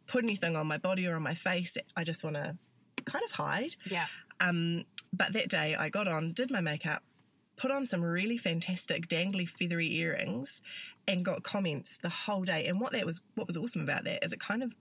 put 0.07 0.23
anything 0.23 0.55
on 0.55 0.67
my 0.67 0.77
body 0.77 1.07
or 1.07 1.15
on 1.15 1.23
my 1.23 1.33
face. 1.33 1.77
I 1.95 2.03
just 2.03 2.23
want 2.23 2.35
to 2.35 2.57
kind 3.05 3.23
of 3.23 3.31
hide. 3.31 3.75
Yeah. 3.85 4.05
Um, 4.39 4.85
but 5.13 5.33
that 5.33 5.49
day 5.49 5.75
I 5.75 5.89
got 5.89 6.07
on, 6.07 6.33
did 6.33 6.51
my 6.51 6.61
makeup, 6.61 7.03
put 7.57 7.71
on 7.71 7.85
some 7.85 8.03
really 8.03 8.37
fantastic 8.37 9.07
dangly 9.07 9.47
feathery 9.47 9.93
earrings, 9.95 10.61
and 11.07 11.23
got 11.23 11.43
comments 11.43 11.97
the 11.97 12.09
whole 12.09 12.43
day. 12.43 12.65
And 12.65 12.81
what 12.81 12.91
that 12.93 13.05
was, 13.05 13.21
what 13.35 13.47
was 13.47 13.57
awesome 13.57 13.81
about 13.81 14.03
that 14.05 14.25
is 14.25 14.33
it 14.33 14.39
kind 14.39 14.63
of 14.63 14.73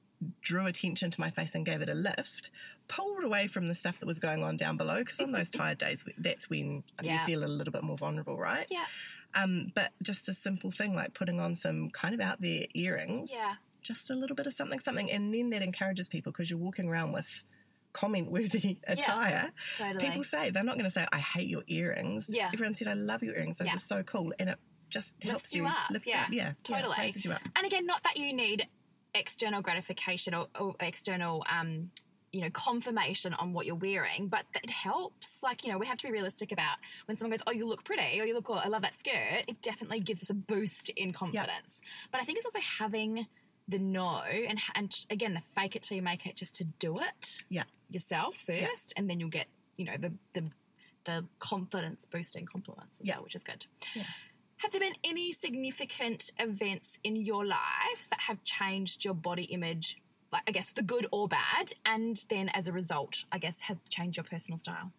drew 0.43 0.67
attention 0.67 1.11
to 1.11 1.21
my 1.21 1.31
face 1.31 1.55
and 1.55 1.65
gave 1.67 1.81
it 1.83 1.89
a 1.89 1.95
lift, 1.95 2.51
pulled 2.89 3.25
away 3.25 3.47
from 3.47 3.67
the 3.67 3.75
stuff 3.75 4.01
that 4.01 4.07
was 4.07 4.19
going 4.19 4.43
on 4.43 4.57
down 4.57 4.77
below. 4.77 4.97
Because 4.99 5.21
on 5.21 5.33
those 5.33 5.51
tired 5.61 5.79
days, 5.79 6.05
that's 6.19 6.49
when 6.51 6.85
Yeah. 7.03 7.21
you 7.21 7.27
feel 7.27 7.45
a 7.45 7.47
little 7.47 7.73
bit 7.73 7.83
more 7.83 7.97
vulnerable, 7.99 8.37
right? 8.37 8.67
Yeah. 8.71 8.85
Um, 9.35 9.73
but 9.75 9.93
just 10.03 10.29
a 10.29 10.35
simple 10.35 10.71
thing 10.71 10.95
like 10.95 11.13
putting 11.15 11.41
on 11.41 11.55
some 11.55 11.91
kind 11.91 12.15
of 12.15 12.21
out 12.21 12.41
there 12.41 12.67
earrings, 12.75 13.33
Yeah. 13.33 13.55
just 13.83 14.11
a 14.11 14.15
little 14.15 14.37
bit 14.37 14.47
of 14.47 14.55
something, 14.55 14.79
something, 14.79 15.11
and 15.11 15.35
then 15.35 15.51
that 15.51 15.63
encourages 15.63 16.09
people 16.09 16.31
because 16.33 16.51
you're 16.51 16.59
walking 16.59 16.89
around 16.89 17.13
with 17.13 17.29
comment 17.93 18.31
worthy 18.31 18.79
attire. 18.87 19.53
Totally. 19.77 20.05
People 20.05 20.23
say 20.25 20.51
they're 20.51 20.65
not 20.65 20.75
going 20.75 20.85
to 20.85 20.91
say, 20.91 21.07
"I 21.13 21.19
hate 21.19 21.49
your 21.49 21.63
earrings." 21.69 22.29
Yeah. 22.29 22.51
Everyone 22.53 22.75
said, 22.75 22.89
"I 22.89 22.95
love 22.95 23.23
your 23.23 23.35
earrings. 23.37 23.59
Those 23.59 23.69
Yeah. 23.69 23.77
are 23.77 23.79
so 23.79 24.03
cool," 24.05 24.33
and 24.39 24.51
it 24.51 24.59
just 24.91 25.21
helps 25.23 25.55
you 25.55 25.67
up, 25.67 25.91
lift 25.91 26.07
yeah. 26.07 26.23
up. 26.25 26.31
Yeah, 26.33 26.45
yeah, 26.47 26.53
Totally. 26.63 26.95
raises 26.99 27.25
you 27.25 27.33
up. 27.33 27.41
And 27.57 27.67
again, 27.67 27.87
not 27.87 28.03
that 28.05 28.17
you 28.17 28.33
need 28.33 28.69
external 29.15 29.63
gratification 29.63 30.35
or, 30.35 30.49
or 30.59 30.75
external, 30.81 31.45
um, 31.51 31.91
you 32.33 32.41
know, 32.41 32.51
confirmation 32.51 33.33
on 33.35 33.53
what 33.53 33.65
you're 33.65 33.77
wearing, 33.77 34.27
but 34.29 34.45
it 34.63 34.69
helps. 34.71 35.43
Like, 35.43 35.65
you 35.65 35.71
know, 35.71 35.79
we 35.79 35.87
have 35.87 35.99
to 35.99 36.07
be 36.07 36.13
realistic 36.13 36.51
about 36.51 36.79
when 37.07 37.17
someone 37.17 37.31
goes, 37.37 37.43
"Oh, 37.47 37.53
you 37.53 37.65
look 37.67 37.85
pretty," 37.85 38.21
or 38.21 38.25
"You 38.25 38.35
look 38.35 38.45
cool," 38.45 38.57
I 38.57 38.69
love 38.69 38.83
that 38.83 38.97
skirt. 38.99 39.45
It 39.47 39.63
definitely 39.63 40.01
gives 40.01 40.23
us 40.23 40.31
a 40.31 40.35
boost 40.35 40.89
in 40.91 41.13
confidence. 41.13 41.81
But 42.11 42.21
I 42.21 42.25
think 42.25 42.39
it's 42.39 42.47
also 42.47 42.61
having 42.61 43.27
the 43.69 43.79
no 43.79 44.21
and 44.25 44.59
and 44.75 44.93
again 45.11 45.33
the 45.35 45.43
fake 45.55 45.75
it 45.77 45.83
till 45.83 45.97
you 45.97 46.03
make 46.03 46.27
it, 46.27 46.37
just 46.37 46.55
to 46.57 46.65
do 46.65 46.99
it 46.99 47.45
Yeah. 47.49 47.65
yourself 47.89 48.37
first, 48.37 48.93
and 48.97 49.09
then 49.09 49.21
you'll 49.21 49.31
get 49.31 49.47
you 49.77 49.85
know 49.85 49.97
the 49.97 50.13
the 50.35 50.51
the 51.05 51.25
confidence 51.39 52.05
boosting 52.07 52.47
compliments 52.47 53.01
as 53.01 53.07
Yeah. 53.07 53.17
well, 53.17 53.25
which 53.25 53.37
is 53.37 53.43
good. 53.45 53.67
Yeah. 53.95 54.05
Have 54.65 54.73
there 54.73 54.81
been 54.81 54.97
any 55.05 55.31
significant 55.31 56.33
events 56.39 56.99
in 57.05 57.17
your 57.17 57.45
life 57.45 58.09
that 58.09 58.19
have 58.19 58.43
changed 58.45 59.05
your 59.05 59.13
body 59.13 59.43
image, 59.43 60.01
like 60.33 60.45
I 60.49 60.53
guess 60.53 60.73
for 60.73 60.81
good 60.81 61.07
or 61.13 61.29
bad, 61.29 61.75
and 61.85 62.25
then 62.31 62.49
as 62.49 62.67
a 62.67 62.73
result, 62.73 63.25
I 63.31 63.37
guess 63.37 63.57
have 63.61 63.77
changed 63.91 64.17
your 64.17 64.25
personal 64.25 64.57
style? 64.57 64.91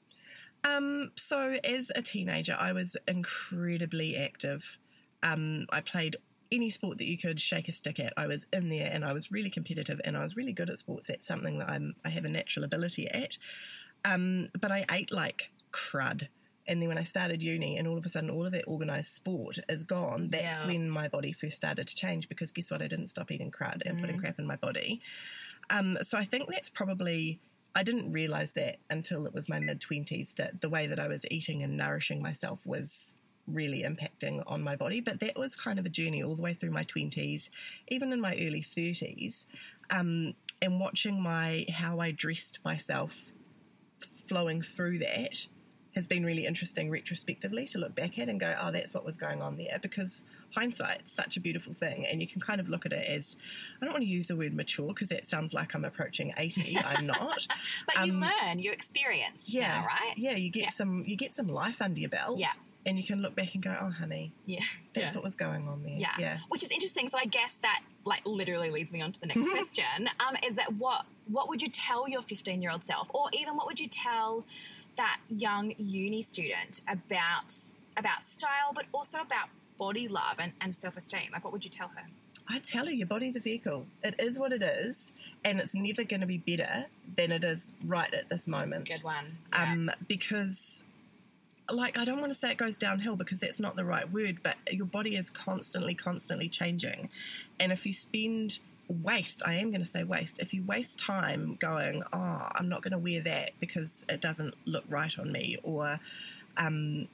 Um, 0.64 1.10
so 1.16 1.56
as 1.64 1.92
a 1.96 2.04
teenager, 2.04 2.56
I 2.60 2.74
was 2.74 2.96
incredibly 3.08 4.16
active. 4.16 4.78
Um, 5.24 5.66
I 5.72 5.82
played 5.82 6.18
any 6.52 6.70
sport 6.70 7.00
that 7.00 7.08
you 7.08 7.18
could 7.18 7.42
shake 7.42 7.68
a 7.68 7.72
stick 7.72 8.00
at. 8.00 8.14
I 8.18 8.28
was 8.28 8.46
in 8.54 8.70
there, 8.70 8.92
and 8.94 9.04
I 9.04 9.14
was 9.14 9.32
really 9.32 9.50
competitive, 9.50 10.00
and 10.06 10.16
I 10.16 10.22
was 10.22 10.36
really 10.36 10.54
good 10.54 10.70
at 10.70 10.78
sports. 10.78 11.08
That's 11.08 11.26
something 11.26 11.58
that 11.58 11.72
I'm 11.72 11.96
I 12.06 12.10
have 12.10 12.26
a 12.26 12.30
natural 12.30 12.66
ability 12.66 13.10
at. 13.10 13.40
Um, 14.06 14.50
but 14.62 14.72
I 14.72 14.86
ate 14.92 15.12
like 15.12 15.50
crud. 15.74 16.28
And 16.68 16.82
then 16.82 16.90
when 16.90 16.98
I 16.98 17.04
started 17.04 17.44
uni, 17.44 17.78
and 17.78 17.88
all 17.88 17.98
of 17.98 18.06
a 18.06 18.10
sudden, 18.10 18.30
all 18.30 18.46
of 18.46 18.52
that 18.54 18.66
organised 18.68 19.14
sport 19.14 19.60
is 19.70 19.84
gone. 19.84 20.30
That's 20.30 20.62
Yeah. 20.62 20.68
when 20.68 20.90
my 20.90 21.08
body 21.08 21.32
first 21.32 21.58
started 21.58 21.88
to 21.88 21.96
change. 21.96 22.28
Because 22.28 22.52
guess 22.52 22.72
what? 22.72 22.82
I 22.82 22.88
didn't 22.88 23.08
stop 23.08 23.30
eating 23.32 23.52
crud 23.52 23.82
and 23.86 24.00
putting 24.00 24.18
Mm. 24.18 24.20
crap 24.20 24.40
in 24.40 24.46
my 24.48 24.56
body. 24.56 25.02
Um, 25.70 25.98
so 26.02 26.18
I 26.18 26.24
think 26.26 26.50
that's 26.50 26.70
probably 26.70 27.40
I 27.78 27.84
didn't 27.84 28.14
realize 28.14 28.52
that 28.54 28.78
until 28.90 29.26
it 29.26 29.34
was 29.34 29.50
my 29.50 29.60
mid 29.60 29.82
20s 29.82 30.36
that 30.36 30.62
the 30.62 30.70
way 30.70 30.88
that 30.88 30.98
I 30.98 31.08
was 31.10 31.26
eating 31.30 31.62
and 31.62 31.76
nourishing 31.76 32.22
myself 32.22 32.66
was 32.66 33.18
really 33.48 33.84
impacting 33.84 34.42
on 34.48 34.62
my 34.64 34.78
body. 34.78 35.02
But 35.02 35.20
that 35.20 35.38
was 35.38 35.58
kind 35.58 35.78
of 35.78 35.86
a 35.86 35.90
journey 35.90 36.24
all 36.24 36.36
the 36.36 36.42
way 36.42 36.54
through 36.54 36.72
my 36.72 36.84
20s, 36.86 37.50
even 37.90 38.14
in 38.14 38.22
my 38.22 38.34
early 38.36 38.62
30s. 38.62 39.46
Um, 39.90 40.36
and 40.62 40.80
watching 40.80 41.22
my 41.22 41.66
how 41.70 42.00
I 42.00 42.12
dressed 42.12 42.60
myself 42.64 43.14
flowing 44.28 44.62
through 44.62 45.00
that 45.00 45.48
has 45.96 46.08
been 46.08 46.26
really 46.26 46.46
interesting 46.46 46.90
retrospectively 46.90 47.66
to 47.68 47.78
look 47.78 47.96
back 47.96 48.20
at 48.20 48.28
and 48.28 48.40
go, 48.40 48.54
oh, 48.62 48.70
that's 48.70 48.94
what 48.94 49.06
was 49.06 49.16
going 49.16 49.42
on 49.42 49.56
there. 49.56 49.80
Because 49.82 50.26
hindsight's 50.54 51.12
such 51.12 51.38
a 51.38 51.40
beautiful 51.40 51.74
thing, 51.74 52.06
and 52.06 52.22
you 52.22 52.28
can 52.28 52.42
kind 52.42 52.60
of 52.60 52.68
look 52.68 52.86
at 52.86 52.92
it 52.92 53.08
as 53.08 53.38
I 53.82 53.86
don't 53.86 53.94
want 53.94 54.04
to 54.04 54.10
use 54.10 54.28
the 54.28 54.36
word 54.36 54.54
mature 54.54 54.88
because 54.88 55.10
that 55.10 55.26
sounds 55.26 55.54
like 55.54 55.74
I'm 55.74 55.86
approaching 55.86 56.34
eighty. 56.38 56.78
I'm 56.78 57.08
not. 57.08 57.48
but 57.86 58.06
you 58.06 58.14
um, 58.14 58.22
learn, 58.22 58.60
you 58.60 58.72
experience, 58.72 59.54
yeah, 59.54 59.80
now, 59.80 59.86
right? 59.86 60.14
Yeah, 60.18 60.36
you 60.36 60.50
get 60.50 60.64
yeah. 60.64 60.70
some, 60.70 61.04
you 61.06 61.16
get 61.16 61.34
some 61.34 61.48
life 61.48 61.82
under 61.82 62.00
your 62.00 62.10
belt. 62.10 62.38
Yeah. 62.38 62.52
And 62.88 63.00
you 63.00 63.04
can 63.04 63.24
look 63.24 63.34
back 63.34 63.56
and 63.56 63.64
go, 63.64 63.76
oh, 63.82 63.90
honey, 63.90 64.32
yeah, 64.46 64.60
that's 64.94 65.08
yeah. 65.08 65.14
what 65.16 65.24
was 65.24 65.36
going 65.36 65.68
on 65.68 65.82
there. 65.82 65.98
Yeah. 65.98 66.12
yeah, 66.20 66.38
which 66.50 66.62
is 66.62 66.70
interesting. 66.70 67.10
So 67.10 67.18
I 67.18 67.26
guess 67.26 67.56
that 67.64 67.82
like 68.04 68.22
literally 68.28 68.70
leads 68.70 68.92
me 68.92 69.02
on 69.02 69.12
to 69.12 69.20
the 69.20 69.26
next 69.26 69.42
question. 69.52 70.08
Um, 70.20 70.36
is 70.48 70.56
that 70.58 70.72
what 70.74 71.08
what 71.28 71.50
would 71.50 71.64
you 71.64 71.70
tell 71.70 72.08
your 72.08 72.22
15 72.22 72.62
year 72.62 72.70
old 72.70 72.84
self, 72.84 73.10
or 73.12 73.30
even 73.34 73.56
what 73.56 73.66
would 73.66 73.80
you 73.80 73.88
tell 73.88 74.46
that 74.98 75.20
young 75.30 75.74
uni 75.78 76.22
student 76.22 76.82
about 76.88 77.54
about 77.98 78.24
style, 78.24 78.74
but 78.74 78.86
also 78.94 79.20
about 79.20 79.48
body 79.78 80.08
love 80.08 80.36
and, 80.40 80.54
and 80.62 80.74
self 80.74 80.98
esteem? 80.98 81.30
Like, 81.32 81.44
what 81.44 81.54
would 81.54 81.64
you 81.64 81.72
tell 81.72 81.90
her? 81.90 82.04
I 82.48 82.60
tell 82.60 82.86
her, 82.86 82.92
your 82.92 83.08
body's 83.08 83.36
a 83.36 83.40
vehicle. 83.40 83.86
It 84.04 84.16
is 84.20 84.38
what 84.38 84.54
it 84.54 84.62
is, 84.62 85.12
and 85.44 85.60
it's 85.60 85.74
never 85.74 86.04
going 86.04 86.22
to 86.22 86.28
be 86.28 86.38
better 86.38 86.86
than 87.16 87.32
it 87.32 87.44
is 87.44 87.72
right 87.86 88.14
at 88.14 88.30
this 88.30 88.48
moment. 88.48 88.88
Good 88.88 89.04
one. 89.04 89.38
Yeah. 89.52 89.72
Um, 89.72 89.92
because, 90.08 90.84
like, 91.72 91.98
I 91.98 92.06
don't 92.06 92.20
want 92.20 92.32
to 92.32 92.38
say 92.38 92.52
it 92.52 92.58
goes 92.58 92.78
downhill 92.78 93.16
because 93.16 93.40
that's 93.40 93.60
not 93.60 93.76
the 93.76 93.86
right 93.86 94.10
word, 94.12 94.44
but 94.44 94.58
your 94.72 94.86
body 94.86 95.16
is 95.16 95.32
constantly, 95.32 95.96
constantly 95.96 96.48
changing. 96.48 97.10
And 97.60 97.72
if 97.72 97.84
you 97.84 97.94
spend 97.94 98.60
waste, 98.88 99.42
I 99.46 99.56
am 99.56 99.72
going 99.72 99.84
to 99.84 99.90
say 99.90 100.04
waste, 100.04 100.40
if 100.40 100.54
you 100.54 100.64
waste 100.64 101.00
time 101.00 101.58
going, 101.60 102.04
oh, 102.14 102.48
I'm 102.52 102.70
not 102.70 102.82
going 102.82 102.92
to 102.92 102.98
wear 102.98 103.22
that 103.22 103.52
because 103.60 104.06
it 104.10 104.22
doesn't 104.22 104.56
look 104.66 104.84
right 104.90 105.18
on 105.18 105.32
me, 105.32 105.58
or, 105.64 106.00
um, 106.58 107.08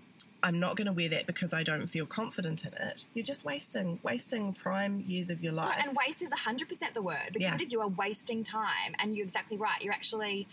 I'm 0.43 0.59
not 0.59 0.75
going 0.75 0.87
to 0.87 0.93
wear 0.93 1.09
that 1.09 1.27
because 1.27 1.53
I 1.53 1.63
don't 1.63 1.87
feel 1.87 2.05
confident 2.05 2.63
in 2.65 2.73
it. 2.73 3.05
You're 3.13 3.25
just 3.25 3.45
wasting 3.45 3.99
wasting 4.03 4.53
prime 4.53 5.03
years 5.07 5.29
of 5.29 5.43
your 5.43 5.53
life. 5.53 5.75
Well, 5.77 5.89
and 5.89 5.97
waste 6.05 6.23
is 6.23 6.31
100% 6.31 6.93
the 6.93 7.01
word 7.01 7.29
because 7.31 7.41
yeah. 7.41 7.55
it 7.55 7.61
is 7.61 7.71
you 7.71 7.81
are 7.81 7.87
wasting 7.87 8.43
time 8.43 8.95
and 8.99 9.15
you're 9.15 9.25
exactly 9.25 9.57
right. 9.57 9.81
You're 9.81 9.93
actually 9.93 10.47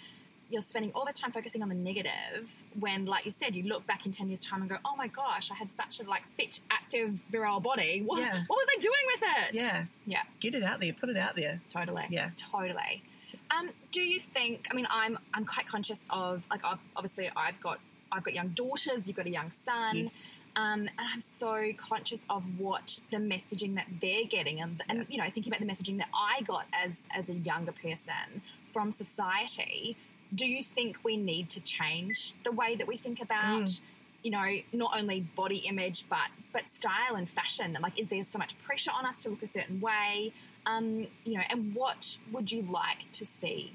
you're 0.50 0.62
spending 0.62 0.90
all 0.94 1.04
this 1.04 1.18
time 1.18 1.30
focusing 1.30 1.62
on 1.62 1.68
the 1.68 1.74
negative 1.74 2.64
when 2.80 3.04
like 3.04 3.24
you 3.24 3.30
said 3.30 3.54
you 3.54 3.64
look 3.64 3.86
back 3.86 4.06
in 4.06 4.12
10 4.12 4.28
years 4.28 4.40
time 4.40 4.60
and 4.62 4.70
go 4.70 4.76
oh 4.84 4.96
my 4.96 5.06
gosh 5.06 5.50
i 5.50 5.54
had 5.54 5.70
such 5.70 6.00
a 6.00 6.08
like 6.08 6.22
fit 6.36 6.60
active 6.70 7.18
virile 7.30 7.60
body. 7.60 8.02
What, 8.08 8.20
yeah. 8.20 8.42
what 8.46 8.56
was 8.56 8.66
i 8.76 8.80
doing 8.80 8.94
with 9.06 9.22
it? 9.22 9.54
Yeah. 9.54 9.84
Yeah. 10.06 10.22
Get 10.40 10.54
it 10.54 10.62
out 10.62 10.80
there. 10.80 10.92
Put 10.92 11.10
it 11.10 11.16
out 11.16 11.36
there. 11.36 11.60
Totally. 11.70 12.06
Yeah. 12.08 12.30
Totally. 12.36 13.02
Um, 13.50 13.70
do 13.92 14.00
you 14.00 14.20
think 14.20 14.66
i 14.70 14.74
mean 14.74 14.86
i'm 14.90 15.18
i'm 15.34 15.44
quite 15.44 15.66
conscious 15.66 16.00
of 16.10 16.44
like 16.50 16.62
obviously 16.96 17.30
i've 17.36 17.60
got 17.60 17.80
I've 18.10 18.24
got 18.24 18.34
young 18.34 18.48
daughters, 18.48 19.06
you've 19.06 19.16
got 19.16 19.26
a 19.26 19.30
young 19.30 19.50
son. 19.50 19.96
Yes. 19.96 20.32
Um, 20.56 20.80
and 20.80 20.90
I'm 21.12 21.20
so 21.20 21.72
conscious 21.76 22.20
of 22.28 22.42
what 22.58 23.00
the 23.10 23.18
messaging 23.18 23.76
that 23.76 23.86
they're 24.00 24.24
getting, 24.24 24.60
and, 24.60 24.82
and 24.88 25.06
you 25.08 25.18
know, 25.18 25.24
thinking 25.30 25.52
about 25.52 25.60
the 25.60 25.72
messaging 25.72 25.98
that 25.98 26.08
I 26.12 26.42
got 26.42 26.66
as 26.72 27.06
as 27.14 27.28
a 27.28 27.34
younger 27.34 27.72
person 27.72 28.42
from 28.72 28.90
society. 28.90 29.96
Do 30.34 30.46
you 30.46 30.62
think 30.62 30.98
we 31.04 31.16
need 31.16 31.48
to 31.50 31.60
change 31.60 32.34
the 32.44 32.52
way 32.52 32.76
that 32.76 32.86
we 32.86 32.96
think 32.96 33.20
about, 33.22 33.62
mm. 33.62 33.80
you 34.22 34.30
know, 34.30 34.46
not 34.72 34.92
only 34.96 35.20
body 35.20 35.58
image 35.58 36.08
but 36.08 36.28
but 36.52 36.68
style 36.68 37.16
and 37.16 37.28
fashion? 37.28 37.74
And 37.74 37.82
like, 37.82 37.98
is 37.98 38.08
there 38.08 38.22
so 38.24 38.38
much 38.38 38.58
pressure 38.58 38.90
on 38.94 39.06
us 39.06 39.16
to 39.18 39.30
look 39.30 39.42
a 39.42 39.46
certain 39.46 39.80
way? 39.80 40.32
Um, 40.66 41.06
you 41.24 41.34
know, 41.34 41.44
and 41.48 41.74
what 41.74 42.18
would 42.32 42.52
you 42.52 42.62
like 42.62 43.10
to 43.12 43.24
see? 43.24 43.72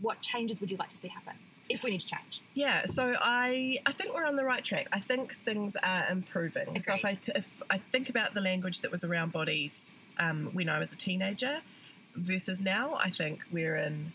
What 0.00 0.20
changes 0.22 0.60
would 0.60 0.70
you 0.70 0.76
like 0.76 0.90
to 0.90 0.96
see 0.96 1.08
happen? 1.08 1.34
if 1.68 1.82
we 1.82 1.90
need 1.90 2.00
to 2.00 2.06
change. 2.06 2.42
Yeah, 2.54 2.84
so 2.86 3.16
I 3.20 3.78
I 3.86 3.92
think 3.92 4.14
we're 4.14 4.26
on 4.26 4.36
the 4.36 4.44
right 4.44 4.62
track. 4.62 4.88
I 4.92 5.00
think 5.00 5.34
things 5.34 5.76
are 5.76 6.04
improving. 6.10 6.68
Agreed. 6.68 6.82
So 6.82 6.94
if 6.94 7.04
I, 7.04 7.14
t- 7.14 7.32
if 7.34 7.48
I 7.70 7.78
think 7.78 8.10
about 8.10 8.34
the 8.34 8.40
language 8.40 8.80
that 8.82 8.92
was 8.92 9.04
around 9.04 9.32
bodies 9.32 9.92
um, 10.18 10.50
when 10.52 10.68
I 10.68 10.78
was 10.78 10.92
a 10.92 10.96
teenager 10.96 11.60
versus 12.14 12.60
now, 12.60 12.94
I 12.94 13.10
think 13.10 13.40
we're 13.50 13.76
in 13.76 14.12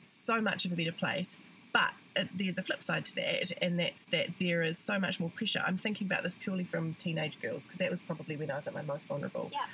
so 0.00 0.40
much 0.40 0.64
of 0.64 0.72
a 0.72 0.76
better 0.76 0.92
place. 0.92 1.36
But 1.72 1.92
it, 2.16 2.28
there's 2.34 2.58
a 2.58 2.62
flip 2.62 2.82
side 2.82 3.04
to 3.06 3.14
that, 3.16 3.52
and 3.60 3.78
that's 3.78 4.06
that 4.06 4.28
there 4.40 4.62
is 4.62 4.78
so 4.78 4.98
much 4.98 5.20
more 5.20 5.30
pressure. 5.30 5.62
I'm 5.66 5.76
thinking 5.76 6.06
about 6.06 6.22
this 6.22 6.34
purely 6.34 6.64
from 6.64 6.94
teenage 6.94 7.40
girls 7.40 7.66
because 7.66 7.78
that 7.78 7.90
was 7.90 8.00
probably 8.00 8.36
when 8.36 8.50
I 8.50 8.56
was 8.56 8.66
at 8.66 8.74
my 8.74 8.82
most 8.82 9.06
vulnerable. 9.06 9.50
Yeah 9.52 9.66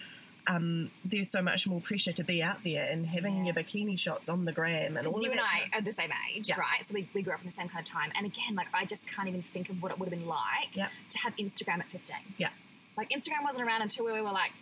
um, 0.47 0.91
there's 1.05 1.31
so 1.31 1.43
much 1.43 1.67
more 1.67 1.81
pressure 1.81 2.13
to 2.13 2.25
be 2.25 2.43
out 2.43 2.63
there 2.65 2.87
and 2.91 3.07
having 3.07 3.45
yes. 3.45 3.55
your 3.55 3.65
bikini 3.65 3.99
shots 3.99 4.29
on 4.29 4.45
the 4.45 4.53
gram 4.53 4.97
and 4.97 5.07
all 5.07 5.23
you 5.23 5.31
and 5.31 5.41
I 5.41 5.77
are 5.77 5.81
the 5.81 5.93
same 5.93 6.11
age, 6.35 6.49
yeah. 6.49 6.59
right? 6.59 6.87
So 6.87 6.95
we, 6.95 7.09
we 7.15 7.23
grew 7.23 7.33
up 7.33 7.41
in 7.41 7.47
the 7.47 7.53
same 7.53 7.69
kind 7.69 7.87
of 7.87 7.91
time. 7.91 8.13
And 8.15 8.27
again, 8.27 8.55
like 8.55 8.69
I 8.75 8.85
just 8.85 9.07
can't 9.07 9.29
even 9.29 9.43
think 9.43 9.71
of 9.71 9.83
what 9.83 9.93
it 9.93 9.99
would 9.99 10.11
have 10.11 10.19
been 10.19 10.29
like 10.29 10.71
yeah. 10.75 10.89
to 11.11 11.19
have 11.19 11.35
Instagram 11.37 11.79
at 11.79 11.89
15. 11.89 12.17
Yeah. 12.37 12.51
Like 12.97 13.11
Instagram 13.11 13.43
wasn't 13.43 13.67
around 13.67 13.83
until 13.83 14.05
we 14.05 14.13
were 14.13 14.23
like 14.23 14.53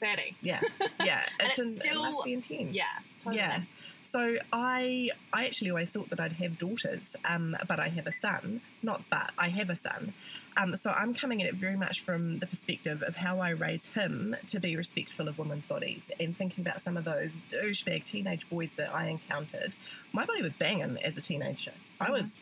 30. 0.00 0.36
Yeah. 0.42 0.60
Yeah. 1.04 1.22
it's, 1.40 1.58
it's 1.58 1.76
still, 1.76 2.04
it 2.04 2.10
must 2.10 2.24
be 2.24 2.32
intense. 2.34 2.74
Yeah. 2.74 2.84
Totally. 3.18 3.36
Yeah. 3.36 3.62
So 4.02 4.36
I 4.52 5.10
I 5.32 5.46
actually 5.46 5.70
always 5.70 5.92
thought 5.92 6.10
that 6.10 6.20
I'd 6.20 6.32
have 6.32 6.58
daughters, 6.58 7.16
um, 7.24 7.56
but 7.68 7.78
I 7.78 7.88
have 7.88 8.06
a 8.06 8.12
son. 8.12 8.60
Not 8.82 9.02
but 9.10 9.30
I 9.38 9.48
have 9.48 9.70
a 9.70 9.76
son. 9.76 10.14
Um, 10.56 10.76
so 10.76 10.90
I'm 10.90 11.14
coming 11.14 11.40
at 11.40 11.48
it 11.48 11.54
very 11.54 11.76
much 11.76 12.00
from 12.00 12.38
the 12.40 12.46
perspective 12.46 13.02
of 13.02 13.16
how 13.16 13.38
I 13.40 13.50
raise 13.50 13.86
him 13.86 14.36
to 14.48 14.60
be 14.60 14.76
respectful 14.76 15.28
of 15.28 15.38
women's 15.38 15.64
bodies 15.64 16.10
and 16.20 16.36
thinking 16.36 16.62
about 16.62 16.80
some 16.80 16.96
of 16.96 17.04
those 17.04 17.40
douchebag 17.48 18.04
teenage 18.04 18.48
boys 18.50 18.76
that 18.76 18.94
I 18.94 19.06
encountered. 19.08 19.74
My 20.12 20.26
body 20.26 20.42
was 20.42 20.54
banging 20.54 20.98
as 21.02 21.16
a 21.16 21.20
teenager. 21.22 21.70
Mm-hmm. 21.70 22.04
I 22.04 22.10
was. 22.10 22.40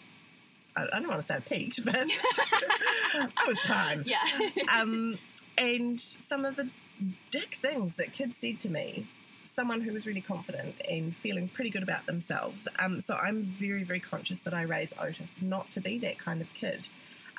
I, 0.77 0.87
I 0.93 1.01
don't 1.01 1.09
want 1.09 1.21
to 1.21 1.27
say 1.27 1.37
I 1.37 1.41
peaked, 1.41 1.85
but 1.85 1.95
I 1.97 3.45
was 3.47 3.59
prime. 3.61 4.05
Yeah. 4.07 4.23
um, 4.77 5.19
and 5.59 6.01
some 6.01 6.45
of 6.45 6.57
the 6.57 6.71
dick 7.31 7.59
things 7.61 7.97
that 7.97 8.13
kids 8.13 8.37
said 8.37 8.61
to 8.61 8.69
me 8.69 9.07
someone 9.51 9.81
who 9.81 9.93
was 9.93 10.07
really 10.07 10.21
confident 10.21 10.75
and 10.89 11.15
feeling 11.17 11.49
pretty 11.49 11.71
good 11.71 11.83
about 11.83 12.07
themselves. 12.07 12.69
Um, 12.79 13.01
so 13.01 13.15
I'm 13.17 13.43
very, 13.43 13.83
very 13.83 14.01
conscious 14.01 14.45
that 14.45 14.55
I 14.55 14.63
raise 14.63 14.95
Otis 14.99 15.43
not 15.43 15.71
to 15.73 15.81
be 15.81 15.99
that 15.99 16.19
kind 16.19 16.41
of 16.41 16.53
kid. 16.55 16.89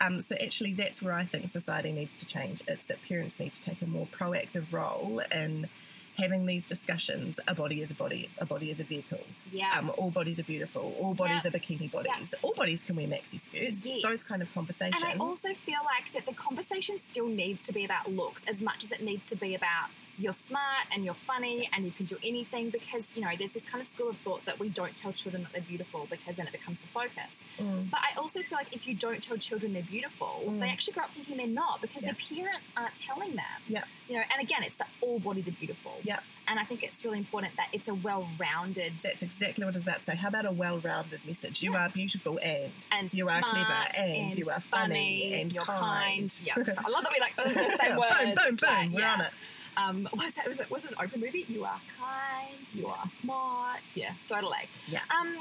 Um, 0.01 0.19
so 0.19 0.35
actually, 0.41 0.73
that's 0.73 1.01
where 1.01 1.13
I 1.13 1.25
think 1.25 1.47
society 1.49 1.91
needs 1.91 2.15
to 2.17 2.25
change. 2.25 2.61
It's 2.67 2.87
that 2.87 3.01
parents 3.07 3.39
need 3.39 3.53
to 3.53 3.61
take 3.61 3.81
a 3.81 3.87
more 3.87 4.07
proactive 4.07 4.71
role 4.71 5.21
in 5.33 5.69
having 6.17 6.45
these 6.45 6.65
discussions. 6.65 7.39
A 7.47 7.55
body 7.55 7.81
is 7.81 7.91
a 7.91 7.93
body. 7.93 8.29
A 8.39 8.45
body 8.45 8.69
is 8.69 8.79
a 8.79 8.83
vehicle. 8.83 9.21
Yeah. 9.51 9.71
Um, 9.77 9.91
all 9.97 10.11
bodies 10.11 10.39
are 10.39 10.43
beautiful. 10.43 10.93
All 10.99 11.13
bodies 11.13 11.45
are 11.45 11.51
bikini 11.51 11.89
bodies. 11.89 12.33
All 12.41 12.53
bodies 12.53 12.83
can 12.83 12.95
wear 12.95 13.07
maxi 13.07 13.39
skirts. 13.39 13.85
Yes. 13.85 14.01
Those 14.03 14.23
kind 14.23 14.41
of 14.41 14.53
conversations. 14.53 15.01
And 15.01 15.21
I 15.21 15.23
also 15.23 15.49
feel 15.65 15.79
like 15.85 16.11
that 16.13 16.25
the 16.25 16.33
conversation 16.35 16.99
still 16.99 17.27
needs 17.27 17.61
to 17.67 17.73
be 17.73 17.85
about 17.85 18.11
looks 18.11 18.43
as 18.45 18.59
much 18.59 18.83
as 18.83 18.91
it 18.91 19.01
needs 19.01 19.29
to 19.29 19.35
be 19.35 19.55
about 19.55 19.89
you're 20.17 20.33
smart 20.33 20.85
and 20.93 21.03
you're 21.05 21.13
funny 21.13 21.69
and 21.73 21.85
you 21.85 21.91
can 21.91 22.05
do 22.05 22.17
anything 22.23 22.69
because 22.69 23.03
you 23.15 23.21
know 23.21 23.29
there's 23.37 23.53
this 23.53 23.63
kind 23.65 23.81
of 23.81 23.87
school 23.87 24.09
of 24.09 24.17
thought 24.17 24.43
that 24.45 24.59
we 24.59 24.69
don't 24.69 24.95
tell 24.95 25.11
children 25.11 25.43
that 25.43 25.51
they're 25.53 25.61
beautiful 25.61 26.07
because 26.09 26.35
then 26.35 26.45
it 26.47 26.51
becomes 26.51 26.79
the 26.79 26.87
focus 26.87 27.43
mm. 27.57 27.89
but 27.89 27.99
i 28.01 28.17
also 28.17 28.41
feel 28.41 28.57
like 28.57 28.73
if 28.73 28.87
you 28.87 28.93
don't 28.93 29.23
tell 29.23 29.37
children 29.37 29.73
they're 29.73 29.83
beautiful 29.83 30.43
mm. 30.45 30.59
they 30.59 30.69
actually 30.69 30.93
grow 30.93 31.03
up 31.03 31.11
thinking 31.11 31.37
they're 31.37 31.47
not 31.47 31.81
because 31.81 32.01
yeah. 32.03 32.11
their 32.11 32.37
parents 32.37 32.67
aren't 32.75 32.95
telling 32.95 33.31
them 33.31 33.61
yeah 33.67 33.83
you 34.07 34.15
know 34.15 34.21
and 34.33 34.43
again 34.43 34.63
it's 34.63 34.77
that 34.77 34.89
all 35.01 35.19
bodies 35.19 35.47
are 35.47 35.51
beautiful 35.51 35.93
yeah 36.03 36.19
and 36.47 36.59
I 36.59 36.63
think 36.63 36.83
it's 36.83 37.05
really 37.05 37.17
important 37.17 37.55
that 37.55 37.69
it's 37.71 37.87
a 37.87 37.93
well-rounded. 37.93 38.93
That's 39.01 39.23
exactly 39.23 39.63
what 39.63 39.73
I 39.73 39.77
was 39.77 39.83
about 39.83 39.99
to 39.99 40.05
say. 40.05 40.15
How 40.15 40.27
about 40.27 40.45
a 40.45 40.51
well-rounded 40.51 41.21
message? 41.25 41.63
You 41.63 41.73
yeah. 41.73 41.85
are 41.85 41.89
beautiful 41.89 42.39
and, 42.43 42.71
and 42.91 43.13
you 43.13 43.29
are 43.29 43.41
clever 43.41 43.87
and, 43.97 44.11
and, 44.11 44.35
you 44.35 44.45
are 44.51 44.59
funny, 44.59 45.33
and 45.33 45.53
you're 45.53 45.63
kind. 45.63 45.79
kind. 45.79 46.41
Yeah, 46.43 46.53
I 46.57 46.89
love 46.89 47.03
that 47.03 47.13
we 47.13 47.19
like 47.21 47.33
oh, 47.37 47.49
the 47.49 47.77
same 47.81 47.95
words. 47.95 48.15
boom, 48.17 48.33
boom, 48.35 48.55
boom. 48.55 48.69
Like, 48.69 48.91
We're 48.91 48.99
yeah. 48.99 49.13
on 49.13 49.21
it. 49.21 49.31
Um, 49.77 50.07
was 50.13 50.33
that 50.33 50.47
was 50.47 50.59
it 50.59 50.69
was 50.69 50.85
an 50.85 50.95
open 51.01 51.19
movie? 51.21 51.45
You 51.47 51.63
are 51.63 51.81
kind. 51.97 52.67
You 52.73 52.87
are 52.87 53.03
smart. 53.21 53.81
Yeah, 53.95 54.13
totally. 54.27 54.69
Yeah. 54.87 55.01
Um, 55.19 55.37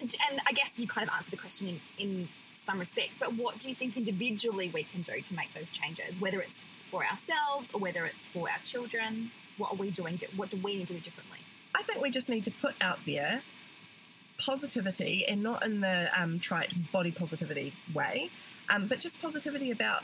and 0.00 0.40
I 0.46 0.52
guess 0.52 0.72
you 0.76 0.86
kind 0.86 1.08
of 1.08 1.14
answered 1.14 1.30
the 1.30 1.38
question 1.38 1.68
in, 1.68 1.80
in 1.98 2.28
some 2.66 2.78
respects, 2.78 3.16
but 3.18 3.34
what 3.34 3.58
do 3.58 3.68
you 3.68 3.74
think 3.74 3.96
individually 3.96 4.70
we 4.74 4.84
can 4.84 5.02
do 5.02 5.20
to 5.20 5.34
make 5.34 5.54
those 5.54 5.70
changes? 5.70 6.20
Whether 6.20 6.40
it's 6.40 6.60
for 6.90 7.04
ourselves 7.04 7.70
or 7.72 7.80
whether 7.80 8.04
it's 8.04 8.26
for 8.26 8.50
our 8.50 8.58
children, 8.62 9.30
what 9.56 9.72
are 9.72 9.76
we 9.76 9.90
doing? 9.90 10.18
What 10.36 10.50
do 10.50 10.58
we 10.58 10.76
need 10.76 10.88
to 10.88 10.94
do 10.94 11.00
differently? 11.00 11.38
I 11.74 11.82
think 11.82 12.00
we 12.00 12.10
just 12.10 12.28
need 12.28 12.44
to 12.44 12.50
put 12.50 12.74
out 12.80 12.98
there 13.06 13.42
positivity 14.38 15.24
and 15.26 15.42
not 15.42 15.64
in 15.64 15.80
the 15.80 16.10
um, 16.18 16.38
trite 16.38 16.72
body 16.92 17.10
positivity 17.10 17.72
way, 17.94 18.30
um, 18.68 18.86
but 18.86 19.00
just 19.00 19.20
positivity 19.20 19.70
about 19.70 20.02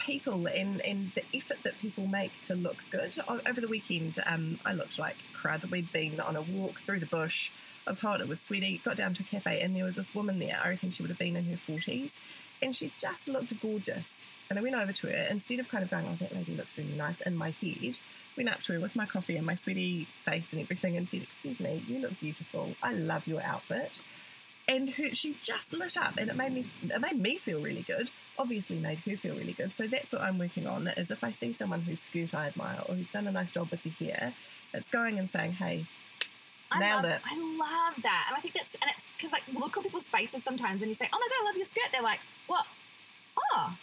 people 0.00 0.46
and, 0.46 0.80
the 1.14 1.22
effort 1.34 1.58
that 1.64 1.78
people 1.78 2.06
make 2.06 2.40
to 2.42 2.54
look 2.54 2.76
good. 2.90 3.16
Over 3.28 3.60
the 3.60 3.68
weekend, 3.68 4.18
um, 4.26 4.58
I 4.64 4.72
looked 4.72 4.98
like 4.98 5.16
crud. 5.40 5.70
We'd 5.70 5.92
been 5.92 6.18
on 6.20 6.36
a 6.36 6.42
walk 6.42 6.80
through 6.84 7.00
the 7.00 7.06
bush 7.06 7.50
I 7.86 7.90
was 7.90 8.00
hot, 8.00 8.20
it 8.20 8.28
was 8.28 8.40
sweaty. 8.40 8.80
Got 8.84 8.96
down 8.96 9.14
to 9.14 9.22
a 9.22 9.26
cafe, 9.26 9.60
and 9.60 9.74
there 9.74 9.84
was 9.84 9.96
this 9.96 10.14
woman 10.14 10.38
there. 10.38 10.60
I 10.62 10.68
reckon 10.68 10.90
she 10.90 11.02
would 11.02 11.10
have 11.10 11.18
been 11.18 11.36
in 11.36 11.46
her 11.46 11.56
40s, 11.56 12.18
and 12.60 12.76
she 12.76 12.92
just 12.98 13.28
looked 13.28 13.58
gorgeous. 13.60 14.24
And 14.48 14.58
I 14.58 14.62
went 14.62 14.74
over 14.74 14.92
to 14.92 15.06
her, 15.08 15.26
instead 15.30 15.60
of 15.60 15.68
kind 15.68 15.82
of 15.82 15.90
going, 15.90 16.06
Oh, 16.06 16.16
that 16.20 16.34
lady 16.34 16.54
looks 16.54 16.76
really 16.76 16.92
nice 16.92 17.20
in 17.22 17.36
my 17.36 17.50
head, 17.50 17.98
went 18.36 18.50
up 18.50 18.60
to 18.62 18.74
her 18.74 18.80
with 18.80 18.96
my 18.96 19.06
coffee 19.06 19.36
and 19.36 19.46
my 19.46 19.54
sweaty 19.54 20.06
face 20.24 20.52
and 20.52 20.60
everything 20.60 20.96
and 20.96 21.08
said, 21.08 21.22
Excuse 21.22 21.60
me, 21.60 21.82
you 21.86 22.00
look 22.00 22.18
beautiful. 22.20 22.74
I 22.82 22.92
love 22.92 23.26
your 23.26 23.42
outfit 23.42 24.00
and 24.70 24.88
her, 24.90 25.12
she 25.12 25.36
just 25.42 25.72
lit 25.72 25.96
up 25.96 26.16
and 26.16 26.30
it 26.30 26.36
made 26.36 26.52
me 26.52 26.64
it 26.82 27.00
made 27.00 27.20
me 27.20 27.36
feel 27.36 27.60
really 27.60 27.82
good. 27.82 28.10
Obviously 28.38 28.78
made 28.78 28.98
her 29.00 29.16
feel 29.16 29.34
really 29.34 29.52
good. 29.52 29.74
So 29.74 29.86
that's 29.86 30.12
what 30.12 30.22
i'm 30.22 30.38
working 30.38 30.66
on 30.66 30.88
is 30.88 31.10
if 31.10 31.22
i 31.24 31.30
see 31.30 31.52
someone 31.52 31.80
whose 31.82 32.00
skirt 32.00 32.32
i 32.34 32.46
admire 32.46 32.80
or 32.88 32.94
who's 32.94 33.08
done 33.08 33.26
a 33.26 33.32
nice 33.32 33.50
job 33.50 33.70
with 33.70 33.82
the 33.82 33.90
hair 33.90 34.32
it's 34.72 34.88
going 34.88 35.18
and 35.18 35.28
saying 35.28 35.52
hey 35.52 35.86
I 36.72 36.94
love, 36.94 37.04
it. 37.04 37.20
I 37.24 37.36
love 37.36 38.00
that, 38.02 38.26
and 38.28 38.36
I 38.36 38.40
think 38.40 38.54
that's 38.54 38.76
and 38.80 38.88
it's 38.96 39.08
because 39.16 39.32
like 39.32 39.42
look 39.52 39.76
on 39.76 39.82
people's 39.82 40.06
faces 40.06 40.44
sometimes, 40.44 40.82
and 40.82 40.88
you 40.88 40.94
say, 40.94 41.08
"Oh 41.12 41.18
my 41.18 41.26
god, 41.28 41.42
I 41.42 41.44
love 41.46 41.56
your 41.56 41.66
skirt." 41.66 41.90
They're 41.92 42.00
like, 42.00 42.20
"What? 42.46 42.64
Oh, 43.36 43.76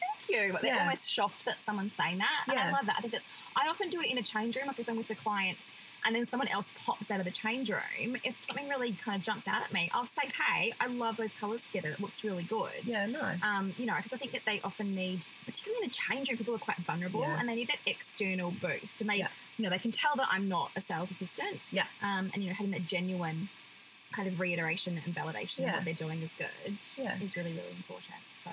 thank 0.00 0.28
you." 0.28 0.52
But 0.52 0.62
they're 0.62 0.74
Yeah. 0.74 0.80
almost 0.80 1.08
shocked 1.10 1.44
that 1.44 1.56
someone's 1.64 1.94
saying 1.94 2.18
that, 2.18 2.44
and 2.48 2.58
I 2.58 2.70
love 2.70 2.86
that. 2.86 2.96
I 2.98 3.00
think 3.00 3.12
that's. 3.12 3.26
I 3.56 3.68
often 3.68 3.88
do 3.90 4.00
it 4.00 4.10
in 4.10 4.18
a 4.18 4.22
change 4.22 4.56
room, 4.56 4.66
like 4.66 4.78
if 4.78 4.88
I'm 4.88 4.96
with 4.96 5.10
a 5.10 5.14
client, 5.14 5.70
and 6.04 6.14
then 6.16 6.26
someone 6.26 6.48
else 6.48 6.66
pops 6.76 7.10
out 7.10 7.18
of 7.18 7.26
the 7.26 7.30
change 7.32 7.68
room. 7.70 8.16
If 8.24 8.34
something 8.46 8.68
really 8.68 8.92
kind 8.92 9.16
of 9.16 9.22
jumps 9.22 9.46
out 9.46 9.62
at 9.62 9.72
me, 9.72 9.90
I'll 9.92 10.06
say, 10.06 10.28
"Hey, 10.46 10.72
I 10.80 10.86
love 10.86 11.16
those 11.16 11.32
colours 11.38 11.60
together. 11.62 11.90
It 11.90 12.00
looks 12.00 12.24
really 12.24 12.44
good." 12.44 12.70
yeah 12.84 13.06
nice 13.06 13.38
Um, 13.42 13.74
you 13.78 13.86
know, 13.86 13.96
because 13.96 14.12
I 14.12 14.16
think 14.16 14.32
that 14.32 14.44
they 14.46 14.60
often 14.62 14.94
need, 14.94 15.26
particularly 15.44 15.84
in 15.84 15.90
a 15.90 15.92
change 15.92 16.28
room, 16.28 16.38
people 16.38 16.54
are 16.54 16.58
quite 16.58 16.78
vulnerable 16.78 17.20
Yeah. 17.22 17.38
and 17.38 17.48
they 17.48 17.54
need 17.54 17.68
that 17.68 17.78
external 17.86 18.50
boost. 18.50 19.00
And 19.00 19.10
they, 19.10 19.16
Yeah. 19.16 19.28
you 19.58 19.64
know, 19.64 19.70
they 19.70 19.78
can 19.78 19.92
tell 19.92 20.14
that 20.16 20.28
I'm 20.30 20.48
not 20.48 20.70
a 20.76 20.80
sales 20.80 21.10
assistant. 21.10 21.70
Yeah. 21.72 21.86
Um, 22.02 22.30
and 22.32 22.42
you 22.42 22.48
know, 22.48 22.54
having 22.54 22.70
that 22.72 22.86
genuine 22.86 23.48
kind 24.12 24.26
of 24.26 24.40
reiteration 24.40 25.00
and 25.04 25.14
validation 25.14 25.68
of 25.68 25.74
what 25.74 25.84
they're 25.84 25.94
doing 25.94 26.20
is 26.22 26.30
good. 26.38 26.80
Yeah. 26.96 27.16
Is 27.20 27.36
really 27.36 27.52
really 27.52 27.70
important. 27.76 28.16
So. 28.44 28.50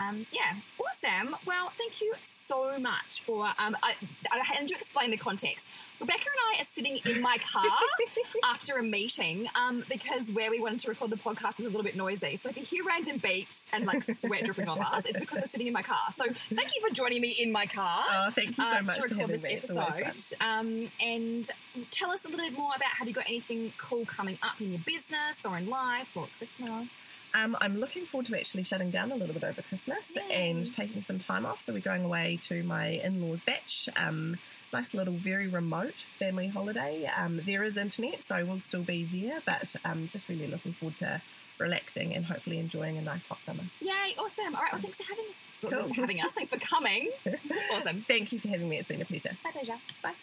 Um, 0.00 0.26
yeah, 0.32 0.54
awesome. 0.78 1.36
Well, 1.46 1.70
thank 1.76 2.00
you 2.00 2.14
so 2.48 2.78
much 2.78 3.22
for. 3.24 3.46
Um, 3.58 3.76
I, 3.82 3.94
I 4.32 4.38
had 4.42 4.66
to 4.66 4.74
explain 4.74 5.10
the 5.10 5.16
context. 5.16 5.70
Rebekah 6.00 6.18
and 6.18 6.58
I 6.58 6.62
are 6.62 6.66
sitting 6.74 6.98
in 7.04 7.20
my 7.20 7.36
car 7.38 7.64
after 8.44 8.78
a 8.78 8.82
meeting 8.82 9.46
um, 9.54 9.84
because 9.88 10.22
where 10.32 10.50
we 10.50 10.60
wanted 10.60 10.80
to 10.80 10.88
record 10.88 11.10
the 11.10 11.16
podcast 11.16 11.58
was 11.58 11.66
a 11.66 11.68
little 11.68 11.82
bit 11.82 11.94
noisy. 11.94 12.40
So 12.42 12.48
if 12.48 12.56
you 12.56 12.64
hear 12.64 12.84
random 12.84 13.18
beats 13.18 13.60
and 13.72 13.84
like 13.84 14.02
sweat 14.02 14.44
dripping 14.44 14.68
off 14.68 14.80
us, 14.80 15.04
it's 15.04 15.18
because 15.18 15.42
we're 15.42 15.48
sitting 15.48 15.66
in 15.66 15.72
my 15.72 15.82
car. 15.82 16.12
So 16.16 16.24
thank 16.54 16.74
you 16.74 16.80
for 16.86 16.92
joining 16.92 17.20
me 17.20 17.36
in 17.38 17.52
my 17.52 17.66
car. 17.66 18.04
oh 18.10 18.30
thank 18.34 18.56
you 18.56 18.64
so 18.64 18.70
uh, 18.70 18.82
much 18.82 18.96
to 18.96 19.02
for 19.02 19.08
record 19.08 19.30
this 19.30 19.42
me 19.42 19.52
it's 19.52 19.70
always 19.70 19.86
fun 19.86 20.02
episode, 20.04 20.36
um, 20.40 20.86
and 21.00 21.50
tell 21.90 22.10
us 22.10 22.24
a 22.24 22.28
little 22.28 22.46
bit 22.46 22.56
more 22.58 22.72
about 22.74 22.88
have 22.98 23.06
you 23.06 23.14
got 23.14 23.26
anything 23.28 23.72
cool 23.78 24.06
coming 24.06 24.38
up 24.42 24.60
in 24.60 24.70
your 24.70 24.80
business 24.86 25.36
or 25.44 25.58
in 25.58 25.68
life 25.68 26.08
or 26.16 26.26
Christmas? 26.38 26.88
Um, 27.34 27.56
I'm 27.60 27.78
looking 27.78 28.06
forward 28.06 28.26
to 28.26 28.36
actually 28.38 28.64
shutting 28.64 28.90
down 28.90 29.12
a 29.12 29.14
little 29.16 29.34
bit 29.34 29.44
over 29.44 29.62
Christmas 29.62 30.16
Yay. 30.16 30.50
and 30.50 30.74
taking 30.74 31.02
some 31.02 31.18
time 31.18 31.46
off. 31.46 31.60
So 31.60 31.72
we're 31.72 31.80
going 31.80 32.04
away 32.04 32.38
to 32.42 32.62
my 32.64 32.86
in-laws' 32.88 33.42
bach. 33.42 33.94
Um, 33.96 34.36
nice 34.72 34.94
little, 34.94 35.14
very 35.14 35.46
remote 35.48 36.06
family 36.18 36.48
holiday. 36.48 37.08
Um, 37.16 37.40
there 37.46 37.62
is 37.62 37.76
internet, 37.76 38.24
so 38.24 38.34
I 38.34 38.42
will 38.42 38.60
still 38.60 38.82
be 38.82 39.04
there, 39.04 39.40
but 39.46 39.74
um, 39.84 40.08
just 40.10 40.28
really 40.28 40.46
looking 40.46 40.72
forward 40.72 40.96
to 40.98 41.22
relaxing 41.58 42.14
and 42.14 42.24
hopefully 42.24 42.58
enjoying 42.58 42.96
a 42.98 43.02
nice 43.02 43.26
hot 43.26 43.44
summer. 43.44 43.62
Yay! 43.80 44.14
Awesome. 44.18 44.54
All 44.56 44.62
right. 44.62 44.72
Well, 44.72 44.82
thanks 44.82 44.96
for 44.96 45.04
having 45.04 45.24
us. 45.26 45.36
Cool. 45.60 45.70
thanks 45.70 45.88
for 45.94 46.00
having 46.00 46.20
us. 46.20 46.32
Thanks 46.32 46.52
for 46.52 46.58
coming. 46.58 47.10
Awesome. 47.72 48.04
Thank 48.08 48.32
you 48.32 48.38
for 48.38 48.48
having 48.48 48.68
me. 48.68 48.78
It's 48.78 48.88
been 48.88 49.00
a 49.00 49.04
pleasure. 49.04 49.36
My 49.44 49.50
pleasure. 49.52 49.76
Bye. 50.02 50.14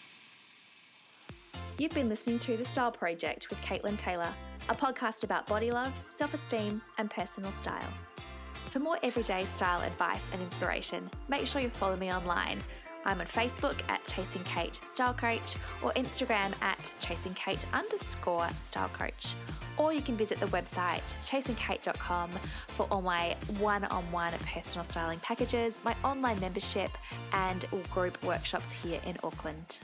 You've 1.77 1.93
been 1.93 2.09
listening 2.09 2.39
to 2.39 2.57
The 2.57 2.65
Style 2.65 2.91
Project 2.91 3.49
with 3.49 3.61
Caitlin 3.61 3.97
Taylor, 3.97 4.33
a 4.69 4.75
podcast 4.75 5.24
about 5.24 5.47
body 5.47 5.71
love, 5.71 6.00
self 6.07 6.33
esteem, 6.33 6.81
and 6.97 7.09
personal 7.09 7.51
style. 7.51 7.93
For 8.69 8.79
more 8.79 8.97
everyday 9.01 9.45
style 9.45 9.81
advice 9.81 10.25
and 10.33 10.42
inspiration, 10.42 11.09
make 11.27 11.48
sure 11.48 11.61
you 11.61 11.70
follow 11.70 11.96
me 11.96 12.13
online. 12.13 12.61
I'm 13.05 13.22
on 13.22 13.27
Facebook 13.27 13.79
at 13.87 14.03
Chasing 14.03 14.44
Kate 14.44 14.81
Style 14.92 15.13
Coach 15.13 15.55
or 15.81 15.94
Instagram 15.94 16.61
at 16.61 16.92
Chasing 17.00 17.33
Kate 17.35 17.65
underscore 17.74 18.50
Style 18.68 18.89
Coach. 18.89 19.35
Or 19.77 19.94
you 19.94 20.01
can 20.01 20.18
visit 20.18 20.39
the 20.39 20.48
website 20.48 21.15
chasingkate.com 21.22 22.31
for 22.68 22.87
all 22.92 23.01
my 23.01 23.37
one 23.59 23.85
on 23.85 24.03
one 24.11 24.33
personal 24.53 24.83
styling 24.83 25.20
packages, 25.20 25.79
my 25.85 25.96
online 26.03 26.39
membership, 26.42 26.92
and 27.31 27.65
group 27.94 28.22
workshops 28.24 28.74
here 28.74 29.00
in 29.05 29.18
Auckland. 29.24 29.79